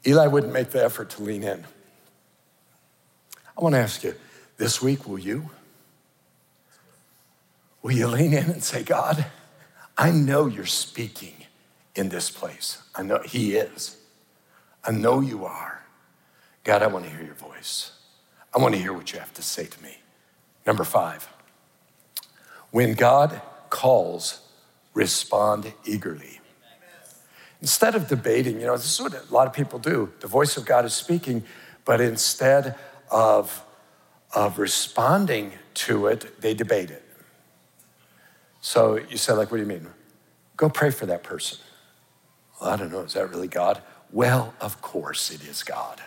Eli 0.06 0.26
wouldn't 0.26 0.52
make 0.52 0.70
the 0.70 0.84
effort 0.84 1.10
to 1.10 1.22
lean 1.22 1.42
in. 1.42 1.64
I 3.56 3.60
want 3.60 3.74
to 3.74 3.78
ask 3.78 4.02
you 4.02 4.14
this 4.56 4.82
week, 4.82 5.08
will 5.08 5.18
you? 5.18 5.50
Will 7.82 7.92
you 7.92 8.08
lean 8.08 8.32
in 8.32 8.50
and 8.50 8.62
say, 8.62 8.82
God, 8.82 9.26
I 9.96 10.10
know 10.10 10.46
you're 10.46 10.66
speaking 10.66 11.34
in 11.94 12.08
this 12.08 12.30
place. 12.30 12.82
I 12.94 13.02
know 13.02 13.20
He 13.24 13.54
is. 13.54 13.96
I 14.82 14.90
know 14.90 15.20
you 15.20 15.44
are. 15.44 15.82
God, 16.64 16.82
I 16.82 16.86
want 16.86 17.04
to 17.04 17.10
hear 17.10 17.22
your 17.22 17.34
voice. 17.34 17.92
I 18.54 18.58
want 18.58 18.74
to 18.74 18.80
hear 18.80 18.92
what 18.92 19.12
you 19.12 19.18
have 19.18 19.34
to 19.34 19.42
say 19.42 19.66
to 19.66 19.82
me. 19.82 19.98
Number 20.66 20.84
five, 20.84 21.28
when 22.70 22.94
God 22.94 23.40
calls, 23.70 24.40
respond 24.94 25.72
eagerly. 25.84 26.40
Instead 27.60 27.94
of 27.94 28.08
debating, 28.08 28.60
you 28.60 28.66
know, 28.66 28.76
this 28.76 28.92
is 28.92 29.00
what 29.00 29.14
a 29.14 29.32
lot 29.32 29.46
of 29.46 29.52
people 29.52 29.78
do. 29.78 30.12
The 30.20 30.26
voice 30.26 30.56
of 30.56 30.64
God 30.64 30.84
is 30.84 30.94
speaking, 30.94 31.44
but 31.84 32.00
instead 32.00 32.76
of, 33.10 33.64
of 34.34 34.58
responding 34.58 35.52
to 35.74 36.06
it, 36.06 36.40
they 36.40 36.54
debate 36.54 36.90
it. 36.90 37.02
So 38.60 38.96
you 38.96 39.16
say, 39.16 39.32
like, 39.32 39.50
what 39.50 39.58
do 39.58 39.62
you 39.62 39.68
mean? 39.68 39.86
Go 40.56 40.68
pray 40.68 40.90
for 40.90 41.06
that 41.06 41.22
person. 41.22 41.58
Well, 42.60 42.70
I 42.70 42.76
don't 42.76 42.92
know, 42.92 43.00
is 43.00 43.14
that 43.14 43.28
really 43.30 43.48
God? 43.48 43.82
Well, 44.12 44.54
of 44.60 44.80
course 44.80 45.30
it 45.30 45.42
is 45.42 45.62
God. 45.62 46.00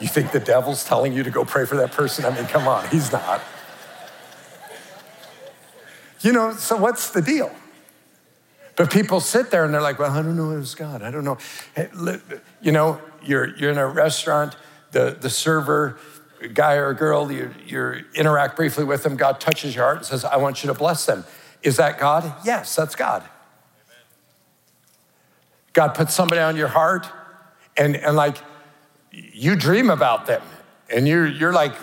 You 0.00 0.08
think 0.08 0.32
the 0.32 0.40
devil's 0.40 0.84
telling 0.84 1.12
you 1.12 1.22
to 1.22 1.30
go 1.30 1.44
pray 1.44 1.64
for 1.64 1.76
that 1.76 1.92
person? 1.92 2.24
I 2.24 2.34
mean, 2.34 2.46
come 2.46 2.68
on, 2.68 2.88
he's 2.88 3.12
not. 3.12 3.40
You 6.20 6.32
know, 6.32 6.54
so 6.54 6.76
what's 6.76 7.10
the 7.10 7.22
deal? 7.22 7.50
But 8.78 8.92
people 8.92 9.18
sit 9.18 9.50
there 9.50 9.64
and 9.64 9.74
they're 9.74 9.82
like, 9.82 9.98
well, 9.98 10.12
I 10.12 10.22
don't 10.22 10.36
know 10.36 10.52
it 10.52 10.58
was 10.58 10.76
God. 10.76 11.02
I 11.02 11.10
don't 11.10 11.24
know. 11.24 11.36
You 12.62 12.70
know, 12.70 13.02
you're, 13.24 13.56
you're 13.56 13.72
in 13.72 13.78
a 13.78 13.86
restaurant, 13.86 14.56
the, 14.92 15.16
the 15.20 15.28
server, 15.28 15.98
guy 16.54 16.74
or 16.74 16.94
girl, 16.94 17.30
you, 17.32 17.52
you 17.66 18.04
interact 18.14 18.54
briefly 18.54 18.84
with 18.84 19.02
them, 19.02 19.16
God 19.16 19.40
touches 19.40 19.74
your 19.74 19.84
heart 19.84 19.96
and 19.96 20.06
says, 20.06 20.24
I 20.24 20.36
want 20.36 20.62
you 20.62 20.68
to 20.68 20.74
bless 20.74 21.06
them. 21.06 21.24
Is 21.60 21.76
that 21.78 21.98
God? 21.98 22.32
Yes, 22.44 22.76
that's 22.76 22.94
God. 22.94 23.24
God 25.72 25.88
puts 25.88 26.14
somebody 26.14 26.40
on 26.40 26.56
your 26.56 26.68
heart 26.68 27.08
and, 27.76 27.96
and 27.96 28.14
like 28.14 28.36
you 29.10 29.56
dream 29.56 29.90
about 29.90 30.26
them 30.26 30.42
and 30.88 31.08
you're, 31.08 31.26
you're 31.26 31.52
like, 31.52 31.74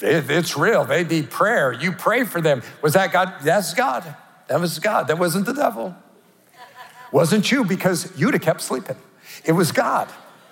it, 0.00 0.30
it's 0.30 0.56
real. 0.56 0.86
They 0.86 1.04
need 1.04 1.28
prayer. 1.28 1.72
You 1.72 1.92
pray 1.92 2.24
for 2.24 2.40
them. 2.40 2.62
Was 2.80 2.94
that 2.94 3.12
God? 3.12 3.34
That's 3.42 3.74
God. 3.74 4.16
That 4.50 4.58
was 4.58 4.80
God. 4.80 5.06
That 5.06 5.18
wasn't 5.18 5.46
the 5.46 5.54
devil. 5.54 5.94
Wasn't 7.12 7.52
you 7.52 7.64
because 7.64 8.12
you'd 8.18 8.34
have 8.34 8.42
kept 8.42 8.60
sleeping. 8.60 8.96
It 9.44 9.52
was 9.52 9.70
God. 9.70 10.08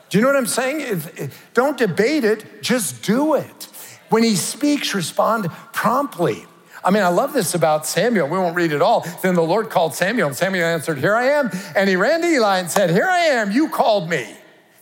Do 0.08 0.18
you 0.18 0.22
know 0.22 0.28
what 0.28 0.37
I'm 0.37 0.46
saying? 0.46 0.80
If, 0.80 1.20
if, 1.20 1.50
don't 1.52 1.76
debate 1.76 2.22
it, 2.22 2.62
just 2.62 3.02
do 3.02 3.34
it. 3.34 3.68
When 4.08 4.22
he 4.22 4.37
speaks, 4.37 4.94
respond 4.94 5.50
promptly. 5.72 6.46
I 6.84 6.92
mean, 6.92 7.02
I 7.02 7.08
love 7.08 7.32
this 7.32 7.54
about 7.54 7.87
Samuel. 7.87 8.28
We 8.28 8.38
won't 8.38 8.54
read 8.54 8.70
it 8.70 8.80
all. 8.80 9.04
Then 9.20 9.34
the 9.34 9.42
Lord 9.42 9.68
called 9.68 9.96
Samuel, 9.96 10.28
and 10.28 10.37
Samuel 10.37 10.64
answered, 10.64 10.98
Here 10.98 11.16
I 11.16 11.24
am. 11.24 11.50
And 11.74 11.88
he 11.88 11.96
ran 11.96 12.20
to 12.20 12.28
Eli 12.28 12.61
and 12.61 12.70
said, 12.70 12.90
Here 12.90 13.08
I 13.11 13.18
am, 13.18 13.50
you 13.50 13.68
called 13.68 14.08
me. 14.08 14.32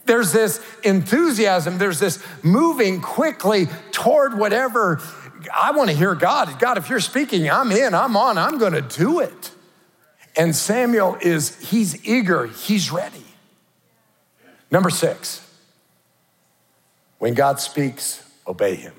There's 0.04 0.30
this 0.30 0.60
enthusiasm, 0.84 1.78
there's 1.78 1.98
this 1.98 2.22
moving 2.44 3.00
quickly 3.00 3.66
toward 3.92 4.38
whatever. 4.38 5.00
I 5.54 5.72
want 5.72 5.90
to 5.90 5.96
hear 5.96 6.14
God. 6.14 6.58
God, 6.58 6.78
if 6.78 6.88
you're 6.88 7.00
speaking, 7.00 7.50
I'm 7.50 7.72
in, 7.72 7.94
I'm 7.94 8.16
on, 8.16 8.38
I'm 8.38 8.58
going 8.58 8.72
to 8.72 8.82
do 8.82 9.20
it. 9.20 9.50
And 10.36 10.54
Samuel 10.54 11.16
is, 11.20 11.56
he's 11.70 12.06
eager, 12.06 12.46
he's 12.46 12.90
ready. 12.90 13.24
Number 14.70 14.90
six, 14.90 15.48
when 17.18 17.34
God 17.34 17.60
speaks, 17.60 18.22
obey 18.46 18.74
him. 18.74 18.92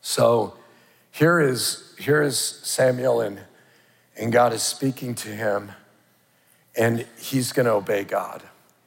So, 0.00 0.54
here 1.10 1.40
is, 1.40 1.94
here 1.98 2.22
is 2.22 2.38
Samuel, 2.38 3.20
and, 3.20 3.40
and 4.16 4.32
God 4.32 4.52
is 4.52 4.62
speaking 4.62 5.14
to 5.16 5.28
him, 5.28 5.72
and 6.76 7.06
he's 7.18 7.52
going 7.52 7.66
to 7.66 7.72
obey 7.72 8.04
God. 8.04 8.42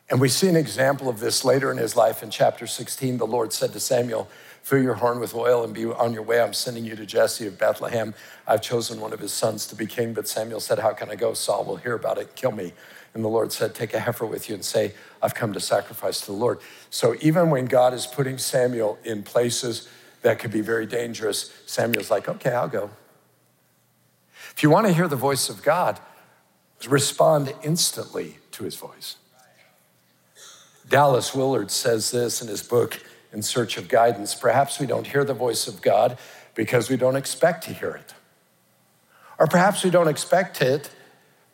And 0.10 0.22
we 0.22 0.30
see 0.30 0.48
an 0.48 0.56
example 0.56 1.10
of 1.10 1.20
this 1.20 1.44
later 1.44 1.72
in 1.72 1.78
his 1.78 1.96
life 1.96 2.24
in 2.24 2.30
chapter 2.30 2.68
16. 2.68 3.18
The 3.18 3.28
Lord 3.28 3.52
said 3.52 3.74
to 3.74 3.80
Samuel, 3.80 4.30
Fill 4.64 4.82
your 4.82 4.96
horn 4.96 5.20
with 5.20 5.36
oil 5.36 5.64
and 5.64 5.74
be 5.74 5.86
on 5.86 6.14
your 6.14 6.24
way. 6.24 6.42
I'm 6.42 6.54
sending 6.54 6.86
you 6.86 6.96
to 6.96 7.06
Jesse 7.06 7.46
of 7.46 7.60
Bethlehem. 7.60 8.16
I've 8.48 8.62
chosen 8.62 9.00
one 9.02 9.14
of 9.14 9.20
his 9.20 9.34
sons 9.34 9.68
to 9.68 9.76
be 9.76 9.86
king. 9.86 10.14
But 10.14 10.28
Samuel 10.28 10.62
said, 10.62 10.80
How 10.80 10.94
can 10.94 11.10
I 11.10 11.16
go? 11.16 11.34
Saul 11.34 11.66
will 11.66 11.76
hear 11.76 11.94
about 11.94 12.18
it, 12.18 12.28
and 12.28 12.36
kill 12.36 12.54
me. 12.54 12.72
And 13.14 13.24
the 13.24 13.30
Lord 13.30 13.52
said, 13.52 13.76
Take 13.76 13.94
a 13.94 14.00
heifer 14.00 14.26
with 14.26 14.48
you 14.48 14.56
and 14.56 14.64
say, 14.64 14.94
I've 15.22 15.36
come 15.36 15.54
to 15.54 15.60
sacrifice 15.60 16.22
to 16.22 16.28
the 16.28 16.38
Lord. 16.38 16.60
So 16.90 17.16
even 17.20 17.50
when 17.50 17.66
God 17.66 17.94
is 17.94 18.08
putting 18.08 18.38
Samuel 18.38 18.98
in 19.04 19.22
places 19.24 19.90
that 20.24 20.40
could 20.40 20.52
be 20.52 20.62
very 20.62 20.86
dangerous, 20.86 21.54
Samuel's 21.66 22.10
like, 22.10 22.28
okay, 22.28 22.52
I'll 22.52 22.70
go. 22.70 22.90
If 24.56 24.64
you 24.64 24.70
want 24.70 24.88
to 24.88 24.94
hear 24.94 25.08
the 25.08 25.16
voice 25.16 25.50
of 25.50 25.62
God, 25.62 26.00
respond 26.88 27.54
instantly 27.64 28.38
to 28.52 28.64
his 28.64 28.76
voice. 28.76 29.18
Dallas 30.90 31.34
Willard 31.34 31.72
says 31.72 32.12
this 32.12 32.42
in 32.42 32.48
his 32.48 32.62
book, 32.62 33.00
In 33.34 33.42
Search 33.42 33.78
of 33.78 33.90
Guidance. 33.90 34.36
Perhaps 34.36 34.80
we 34.80 34.86
don't 34.86 35.08
hear 35.08 35.26
the 35.26 35.34
voice 35.34 35.68
of 35.68 35.82
God 35.82 36.18
because 36.56 36.90
we 36.90 36.98
don't 36.98 37.16
expect 37.16 37.64
to 37.66 37.74
hear 37.74 37.92
it. 37.92 38.14
Or 39.40 39.48
perhaps 39.48 39.84
we 39.84 39.90
don't 39.90 40.08
expect 40.08 40.62
it 40.62 40.90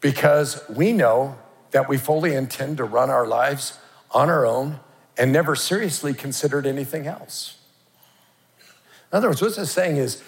because 0.01 0.61
we 0.69 0.93
know 0.93 1.37
that 1.71 1.87
we 1.87 1.97
fully 1.97 2.35
intend 2.35 2.77
to 2.77 2.83
run 2.83 3.09
our 3.09 3.25
lives 3.25 3.77
on 4.11 4.29
our 4.29 4.45
own 4.45 4.79
and 5.17 5.31
never 5.31 5.55
seriously 5.55 6.13
considered 6.13 6.65
anything 6.65 7.07
else. 7.07 7.57
In 9.11 9.17
other 9.17 9.29
words, 9.29 9.41
what 9.41 9.55
this 9.55 9.71
saying 9.71 9.97
is 9.97 10.21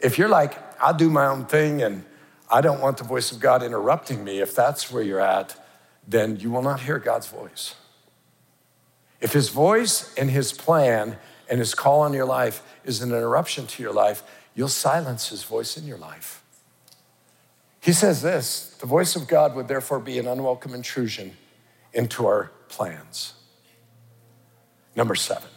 if 0.00 0.18
you're 0.18 0.28
like, 0.28 0.58
I'll 0.82 0.94
do 0.94 1.08
my 1.08 1.26
own 1.26 1.46
thing 1.46 1.82
and 1.82 2.04
I 2.50 2.60
don't 2.60 2.80
want 2.80 2.98
the 2.98 3.04
voice 3.04 3.32
of 3.32 3.40
God 3.40 3.62
interrupting 3.62 4.22
me, 4.22 4.40
if 4.40 4.54
that's 4.54 4.90
where 4.90 5.02
you're 5.02 5.20
at, 5.20 5.56
then 6.06 6.36
you 6.36 6.50
will 6.50 6.62
not 6.62 6.80
hear 6.80 6.98
God's 6.98 7.26
voice. 7.26 7.74
If 9.24 9.32
his 9.32 9.48
voice 9.48 10.12
and 10.18 10.30
his 10.30 10.52
plan 10.52 11.16
and 11.48 11.58
his 11.58 11.74
call 11.74 12.02
on 12.02 12.12
your 12.12 12.26
life 12.26 12.62
is 12.84 13.00
an 13.00 13.08
interruption 13.08 13.66
to 13.68 13.82
your 13.82 13.94
life, 13.94 14.22
you'll 14.54 14.68
silence 14.68 15.30
his 15.30 15.44
voice 15.44 15.78
in 15.78 15.86
your 15.86 15.96
life. 15.96 16.44
He 17.80 17.94
says 17.94 18.20
this 18.20 18.76
the 18.80 18.86
voice 18.86 19.16
of 19.16 19.26
God 19.26 19.56
would 19.56 19.66
therefore 19.66 19.98
be 19.98 20.18
an 20.18 20.26
unwelcome 20.28 20.74
intrusion 20.74 21.34
into 21.94 22.26
our 22.26 22.50
plans. 22.68 23.32
Number 24.94 25.14
seven, 25.14 25.48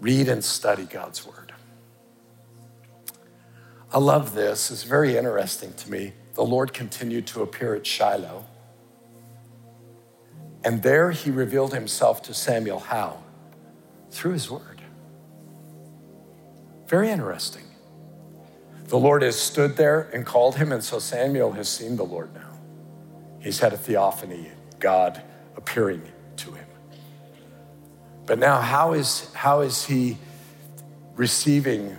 read 0.00 0.28
and 0.28 0.42
study 0.42 0.86
God's 0.86 1.24
word. 1.24 1.52
I 3.92 3.98
love 3.98 4.34
this. 4.34 4.72
It's 4.72 4.82
very 4.82 5.16
interesting 5.16 5.72
to 5.74 5.90
me. 5.92 6.12
The 6.34 6.44
Lord 6.44 6.72
continued 6.72 7.28
to 7.28 7.42
appear 7.42 7.76
at 7.76 7.86
Shiloh. 7.86 8.46
And 10.64 10.82
there 10.82 11.10
he 11.10 11.30
revealed 11.30 11.74
himself 11.74 12.22
to 12.22 12.34
Samuel. 12.34 12.80
How? 12.80 13.22
Through 14.10 14.32
his 14.32 14.50
word. 14.50 14.80
Very 16.88 17.10
interesting. 17.10 17.64
The 18.86 18.98
Lord 18.98 19.22
has 19.22 19.38
stood 19.38 19.76
there 19.76 20.02
and 20.12 20.24
called 20.24 20.56
him, 20.56 20.72
and 20.72 20.82
so 20.82 20.98
Samuel 20.98 21.52
has 21.52 21.68
seen 21.68 21.96
the 21.96 22.04
Lord 22.04 22.34
now. 22.34 22.58
He's 23.40 23.58
had 23.58 23.72
a 23.72 23.76
theophany, 23.76 24.50
God 24.78 25.22
appearing 25.56 26.02
to 26.36 26.52
him. 26.52 26.66
but 28.26 28.38
now, 28.38 28.60
how 28.60 28.94
is, 28.94 29.32
how 29.34 29.60
is 29.60 29.84
he 29.84 30.18
receiving 31.14 31.96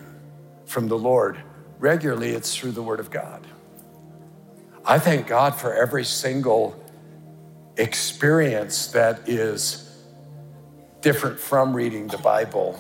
from 0.66 0.88
the 0.88 0.98
Lord? 0.98 1.38
Regularly, 1.80 2.30
it's 2.30 2.56
through 2.56 2.72
the 2.72 2.82
Word 2.82 3.00
of 3.00 3.12
God. 3.12 3.46
I 4.84 5.00
thank 5.00 5.28
God 5.28 5.56
for 5.56 5.74
every 5.74 6.04
single 6.04 6.80
experience 7.78 8.88
that 8.88 9.28
is 9.28 9.82
different 11.02 11.40
from 11.40 11.76
reading 11.76 12.08
the 12.08 12.18
Bible, 12.18 12.80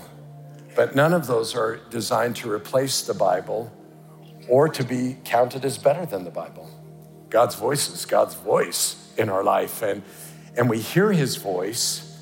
but 0.75 0.95
none 0.95 1.13
of 1.13 1.27
those 1.27 1.55
are 1.55 1.77
designed 1.89 2.35
to 2.37 2.51
replace 2.51 3.01
the 3.03 3.13
Bible 3.13 3.71
or 4.47 4.67
to 4.69 4.83
be 4.83 5.17
counted 5.23 5.65
as 5.65 5.77
better 5.77 6.05
than 6.05 6.23
the 6.23 6.31
Bible. 6.31 6.69
God's 7.29 7.55
voice 7.55 7.89
is 7.89 8.05
God's 8.05 8.35
voice 8.35 9.13
in 9.17 9.29
our 9.29 9.43
life, 9.43 9.81
and, 9.81 10.03
and 10.55 10.69
we 10.69 10.79
hear 10.79 11.11
his 11.11 11.35
voice 11.35 12.19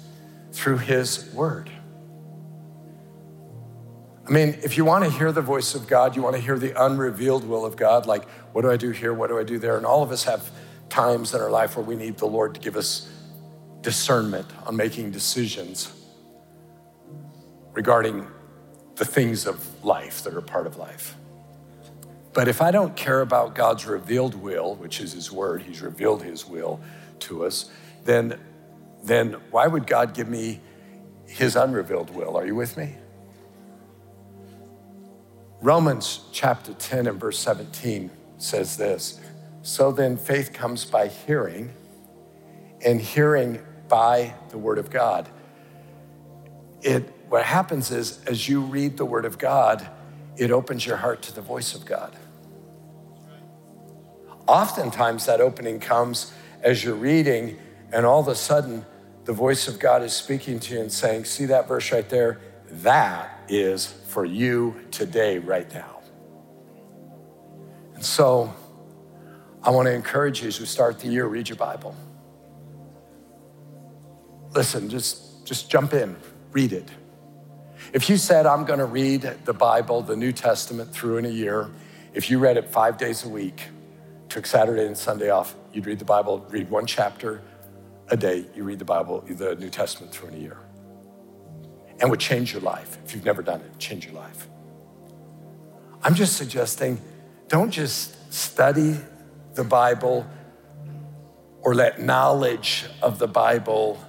through 0.51 0.77
his 0.77 1.31
word. 1.33 1.69
I 4.25 4.31
mean, 4.31 4.57
if 4.63 4.77
you 4.77 4.85
want 4.85 5.03
to 5.03 5.09
hear 5.09 5.31
the 5.31 5.41
voice 5.41 5.75
of 5.75 5.87
God, 5.87 6.15
you 6.15 6.21
want 6.21 6.35
to 6.35 6.41
hear 6.41 6.57
the 6.57 6.81
unrevealed 6.81 7.47
will 7.47 7.65
of 7.65 7.75
God, 7.75 8.05
like, 8.05 8.27
what 8.53 8.61
do 8.61 8.71
I 8.71 8.77
do 8.77 8.91
here? 8.91 9.13
What 9.13 9.27
do 9.27 9.37
I 9.37 9.43
do 9.43 9.59
there? 9.59 9.75
And 9.75 9.85
all 9.85 10.01
of 10.01 10.11
us 10.11 10.23
have 10.23 10.49
times 10.89 11.33
in 11.33 11.41
our 11.41 11.49
life 11.49 11.75
where 11.75 11.85
we 11.85 11.95
need 11.95 12.17
the 12.17 12.25
Lord 12.25 12.53
to 12.55 12.59
give 12.59 12.75
us 12.75 13.09
discernment 13.81 14.47
on 14.65 14.75
making 14.75 15.11
decisions 15.11 15.91
regarding 17.73 18.27
the 18.95 19.05
things 19.05 19.45
of 19.45 19.83
life 19.83 20.23
that 20.23 20.33
are 20.33 20.41
part 20.41 20.67
of 20.67 20.77
life. 20.77 21.15
But 22.33 22.47
if 22.47 22.61
I 22.61 22.71
don't 22.71 22.95
care 22.95 23.21
about 23.21 23.55
God's 23.55 23.85
revealed 23.85 24.35
will, 24.35 24.75
which 24.75 24.99
is 24.99 25.13
His 25.13 25.31
Word, 25.31 25.61
He's 25.61 25.81
revealed 25.81 26.23
His 26.23 26.45
will 26.45 26.79
to 27.19 27.45
us, 27.45 27.69
then, 28.05 28.39
then 29.03 29.33
why 29.51 29.67
would 29.67 29.85
God 29.85 30.13
give 30.13 30.27
me 30.27 30.59
His 31.25 31.55
unrevealed 31.55 32.09
will? 32.09 32.35
Are 32.35 32.45
you 32.45 32.55
with 32.55 32.75
me? 32.77 32.95
Romans 35.61 36.21
chapter 36.31 36.73
10 36.73 37.07
and 37.07 37.19
verse 37.19 37.39
17 37.39 38.09
says 38.37 38.75
this 38.75 39.19
So 39.63 39.93
then 39.93 40.17
faith 40.17 40.51
comes 40.51 40.83
by 40.83 41.07
hearing, 41.07 41.73
and 42.85 42.99
hearing 42.99 43.59
by 43.87 44.33
the 44.49 44.57
word 44.57 44.77
of 44.77 44.89
God. 44.89 45.29
It, 46.81 47.03
what 47.29 47.45
happens 47.45 47.89
is, 47.89 48.21
as 48.25 48.47
you 48.49 48.59
read 48.59 48.97
the 48.97 49.05
word 49.05 49.23
of 49.23 49.37
God, 49.37 49.87
it 50.35 50.51
opens 50.51 50.85
your 50.85 50.97
heart 50.97 51.21
to 51.23 51.33
the 51.33 51.41
voice 51.41 51.75
of 51.75 51.85
God. 51.85 52.13
Oftentimes, 54.47 55.27
that 55.27 55.39
opening 55.39 55.79
comes 55.79 56.33
as 56.61 56.83
you're 56.83 56.95
reading, 56.95 57.57
and 57.93 58.05
all 58.05 58.19
of 58.19 58.27
a 58.27 58.35
sudden, 58.35 58.85
the 59.23 59.31
voice 59.31 59.69
of 59.69 59.79
God 59.79 60.03
is 60.03 60.11
speaking 60.11 60.59
to 60.59 60.73
you 60.73 60.81
and 60.81 60.91
saying, 60.91 61.23
See 61.23 61.45
that 61.45 61.69
verse 61.69 61.89
right 61.93 62.09
there? 62.09 62.41
That 62.69 63.45
is 63.47 63.85
for 63.85 64.25
you 64.25 64.75
today, 64.91 65.39
right 65.39 65.73
now. 65.73 66.01
And 67.95 68.03
so 68.03 68.53
I 69.63 69.69
want 69.69 69.87
to 69.87 69.93
encourage 69.93 70.41
you 70.41 70.47
as 70.47 70.59
we 70.59 70.65
start 70.65 70.99
the 70.99 71.07
year, 71.07 71.25
read 71.25 71.49
your 71.49 71.57
Bible. 71.57 71.95
Listen, 74.51 74.89
just, 74.89 75.45
just 75.45 75.69
jump 75.69 75.93
in, 75.93 76.15
read 76.51 76.73
it. 76.73 76.89
If 77.93 78.09
you 78.09 78.17
said, 78.17 78.45
I'm 78.45 78.65
going 78.65 78.79
to 78.79 78.85
read 78.85 79.21
the 79.45 79.53
Bible, 79.53 80.01
the 80.01 80.15
New 80.15 80.31
Testament, 80.31 80.91
through 80.91 81.17
in 81.17 81.25
a 81.25 81.29
year, 81.29 81.69
if 82.13 82.29
you 82.29 82.39
read 82.39 82.57
it 82.57 82.69
five 82.69 82.97
days 82.97 83.23
a 83.23 83.29
week, 83.29 83.63
took 84.29 84.45
Saturday 84.45 84.85
and 84.85 84.97
Sunday 84.97 85.29
off, 85.29 85.55
you'd 85.71 85.85
read 85.85 85.99
the 85.99 86.05
Bible, 86.05 86.45
read 86.49 86.69
one 86.69 86.85
chapter 86.85 87.41
a 88.09 88.17
day, 88.17 88.45
you 88.55 88.63
read 88.63 88.79
the 88.79 88.85
Bible, 88.85 89.23
the 89.27 89.55
New 89.55 89.69
Testament 89.69 90.13
through 90.13 90.29
in 90.29 90.35
a 90.35 90.39
year 90.39 90.57
and 91.99 92.09
would 92.09 92.19
change 92.19 92.51
your 92.51 92.61
life. 92.61 92.97
If 93.05 93.15
you've 93.15 93.25
never 93.25 93.41
done 93.41 93.61
it, 93.61 93.79
change 93.79 94.05
your 94.05 94.15
life. 94.15 94.47
I'm 96.03 96.15
just 96.15 96.35
suggesting 96.35 96.99
don't 97.47 97.71
just 97.71 98.33
study 98.33 98.97
the 99.53 99.63
Bible 99.63 100.27
or 101.61 101.73
let 101.73 102.01
knowledge 102.01 102.85
of 103.01 103.19
the 103.19 103.27
Bible 103.27 104.03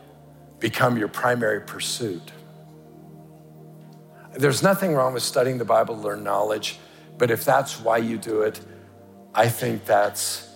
become 0.58 0.96
your 0.96 1.08
primary 1.08 1.60
pursuit. 1.60 2.32
There's 4.36 4.62
nothing 4.62 4.94
wrong 4.94 5.14
with 5.14 5.22
studying 5.22 5.58
the 5.58 5.64
Bible 5.64 5.94
to 5.94 6.00
learn 6.00 6.24
knowledge, 6.24 6.78
but 7.18 7.30
if 7.30 7.44
that's 7.44 7.80
why 7.80 7.98
you 7.98 8.18
do 8.18 8.42
it, 8.42 8.60
I 9.34 9.48
think 9.48 9.84
that's 9.84 10.48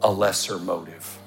a 0.00 0.10
lesser 0.10 0.58
motive. 0.58 1.18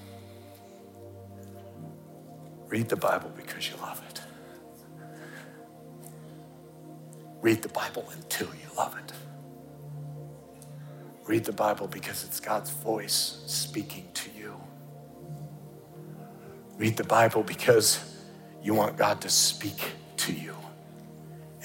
Read 2.67 2.89
the 2.89 2.95
Bible 2.95 3.31
because 3.35 3.69
you 3.69 3.75
love 3.77 4.01
it. 4.09 4.21
Read 7.41 7.61
the 7.61 7.69
Bible 7.69 8.05
until 8.15 8.47
you 8.47 8.75
love 8.77 8.97
it. 8.97 9.13
Read 11.29 11.45
the 11.45 11.53
Bible 11.53 11.85
because 11.85 12.23
it's 12.23 12.39
God's 12.39 12.71
voice 12.71 13.43
speaking 13.45 14.07
to 14.15 14.31
you. 14.35 14.59
Read 16.79 16.97
the 16.97 17.03
Bible 17.03 17.43
because 17.43 18.17
you 18.63 18.73
want 18.73 18.97
God 18.97 19.21
to 19.21 19.29
speak 19.29 19.91
to 20.17 20.33
you 20.33 20.55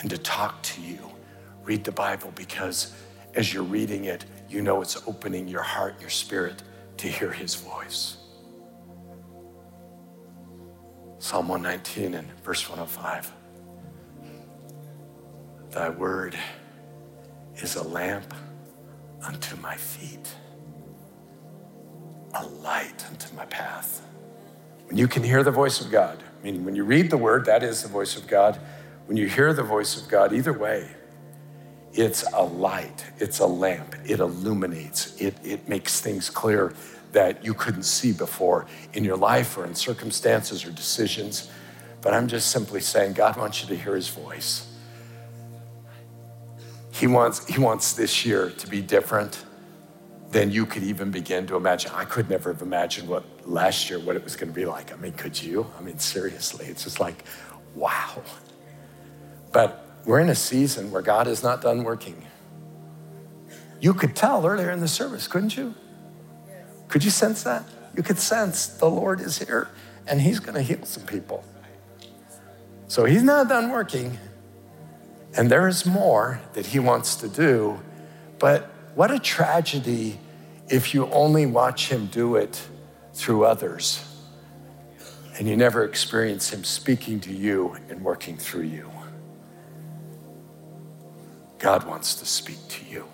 and 0.01 0.11
to 0.11 0.19
talk 0.19 0.63
to 0.65 0.83
you. 0.83 0.99
Read 1.63 1.83
the 1.83 1.93
Bible 1.93 2.31
because 2.35 2.95
as 3.33 3.55
you're 3.55 3.63
reading 3.63 4.05
it, 4.05 4.27
you 4.51 4.61
know 4.61 4.83
it's 4.83 5.03
opening 5.09 5.49
your 5.49 5.63
heart, 5.63 5.99
your 5.99 6.11
spirit 6.11 6.63
to 6.99 7.09
hear 7.09 7.33
His 7.33 7.55
voice. 7.55 8.19
Psalm 11.17 11.49
119 11.49 12.13
and 12.13 12.31
verse 12.43 12.69
105. 12.69 13.33
Thy 15.71 15.89
word 15.89 16.37
is 17.57 17.77
a 17.77 17.83
lamp 17.83 18.35
unto 19.25 19.57
my 19.57 19.77
feet, 19.77 20.35
a 22.35 22.45
light 22.47 23.05
unto 23.11 23.35
my 23.35 23.47
path. 23.47 24.03
When 24.87 24.99
you 24.99 25.09
can 25.09 25.23
hear 25.23 25.43
the 25.43 25.51
voice 25.51 25.81
of 25.81 25.91
God, 25.91 26.23
I 26.23 26.45
mean, 26.45 26.65
when 26.65 26.77
you 26.77 26.85
read 26.85 27.11
the 27.11 27.17
word, 27.17 27.47
that 27.47 27.63
is 27.63 27.83
the 27.83 27.89
voice 27.89 28.17
of 28.17 28.27
God. 28.27 28.61
When 29.07 29.17
you 29.17 29.27
hear 29.29 29.53
the 29.53 29.63
voice 29.63 30.01
of 30.01 30.09
God, 30.09 30.33
either 30.33 30.53
way, 30.53 30.89
it's 31.93 32.25
a 32.33 32.43
light, 32.43 33.05
it's 33.19 33.39
a 33.39 33.47
lamp, 33.47 33.95
it 34.05 34.21
illuminates, 34.21 35.21
it, 35.21 35.37
it 35.45 35.69
makes 35.69 36.01
things 36.01 36.29
clear 36.29 36.75
that 37.13 37.45
you 37.45 37.55
couldn't 37.55 37.85
see 37.85 38.13
before 38.13 38.67
in 38.93 39.05
your 39.05 39.17
life 39.17 39.57
or 39.57 39.65
in 39.65 39.75
circumstances 39.75 40.67
or 40.67 40.71
decisions. 40.71 41.51
But 42.03 42.13
I'm 42.13 42.27
just 42.27 42.51
simply 42.51 42.81
saying, 42.81 43.13
God 43.15 43.37
wants 43.37 43.63
you 43.63 43.69
to 43.69 43.77
hear 43.77 43.95
his 43.95 44.09
voice. 44.09 44.74
He 46.95 47.09
wants, 47.09 47.45
he 47.47 47.59
wants 47.59 47.95
this 47.95 48.25
year 48.25 48.51
to 48.51 48.67
be 48.69 48.81
different 48.81 49.45
than 50.31 50.53
you 50.53 50.65
could 50.65 50.85
even 50.85 51.11
begin 51.11 51.45
to 51.49 51.57
imagine. 51.57 51.91
I 51.93 52.05
could 52.05 52.31
never 52.31 52.53
have 52.53 52.63
imagined 52.63 53.09
what 53.09 53.25
last 53.49 53.91
year, 53.91 53.99
what 53.99 54.15
it 54.15 54.23
was 54.23 54.37
going 54.37 54.49
to 54.49 54.55
be 54.55 54.65
like. 54.65 54.93
I 54.93 54.97
mean, 54.97 55.13
could 55.13 55.41
you? 55.43 55.67
I 55.77 55.83
mean, 55.83 55.99
seriously, 55.99 56.67
it's 56.67 56.85
just 56.85 57.01
like, 57.01 57.25
wow. 57.75 58.23
But 59.53 59.85
we're 60.05 60.21
in 60.21 60.29
a 60.29 60.37
season 60.37 60.93
where 60.93 61.03
God 61.03 61.27
is 61.27 61.43
not 61.43 61.63
done 61.63 61.83
working. 61.83 62.27
You 63.81 63.93
could 63.93 64.15
tell 64.15 64.47
earlier 64.47 64.71
in 64.71 64.79
the 64.79 64.89
service, 64.89 65.27
couldn't 65.27 65.57
you? 65.57 65.75
Could 66.89 67.03
you 67.03 67.11
sense 67.11 67.43
that? 67.43 67.65
You 67.97 68.05
could 68.05 68.21
sense 68.21 68.69
the 68.69 68.89
Lord 68.89 69.21
is 69.21 69.39
here 69.39 69.69
and 70.07 70.21
He's 70.21 70.39
going 70.39 70.55
to 70.55 70.63
heal 70.63 70.85
some 70.85 71.07
people. 71.07 71.45
So 72.87 73.05
He's 73.05 73.25
not 73.25 73.49
done 73.49 73.71
working. 73.71 74.17
And 75.37 75.51
there 75.51 75.67
is 75.67 75.85
more 75.85 76.41
that 76.53 76.67
he 76.67 76.79
wants 76.79 77.17
to 77.17 77.29
do. 77.29 77.81
But 78.39 78.71
what 78.95 79.11
a 79.11 79.19
tragedy 79.19 80.19
if 80.69 80.95
you 80.95 81.07
only 81.11 81.47
watch 81.47 81.91
him 81.91 82.07
do 82.07 82.37
it 82.37 82.63
through 83.13 83.45
others 83.45 84.05
and 85.39 85.49
you 85.49 85.57
never 85.57 85.85
experience 85.85 86.53
him 86.53 86.63
speaking 86.63 87.21
to 87.21 87.33
you 87.33 87.77
and 87.89 88.03
working 88.03 88.37
through 88.37 88.63
you. 88.63 88.91
God 91.59 91.85
wants 91.85 92.15
to 92.17 92.27
speak 92.27 92.59
to 92.69 92.85
you. 92.85 93.07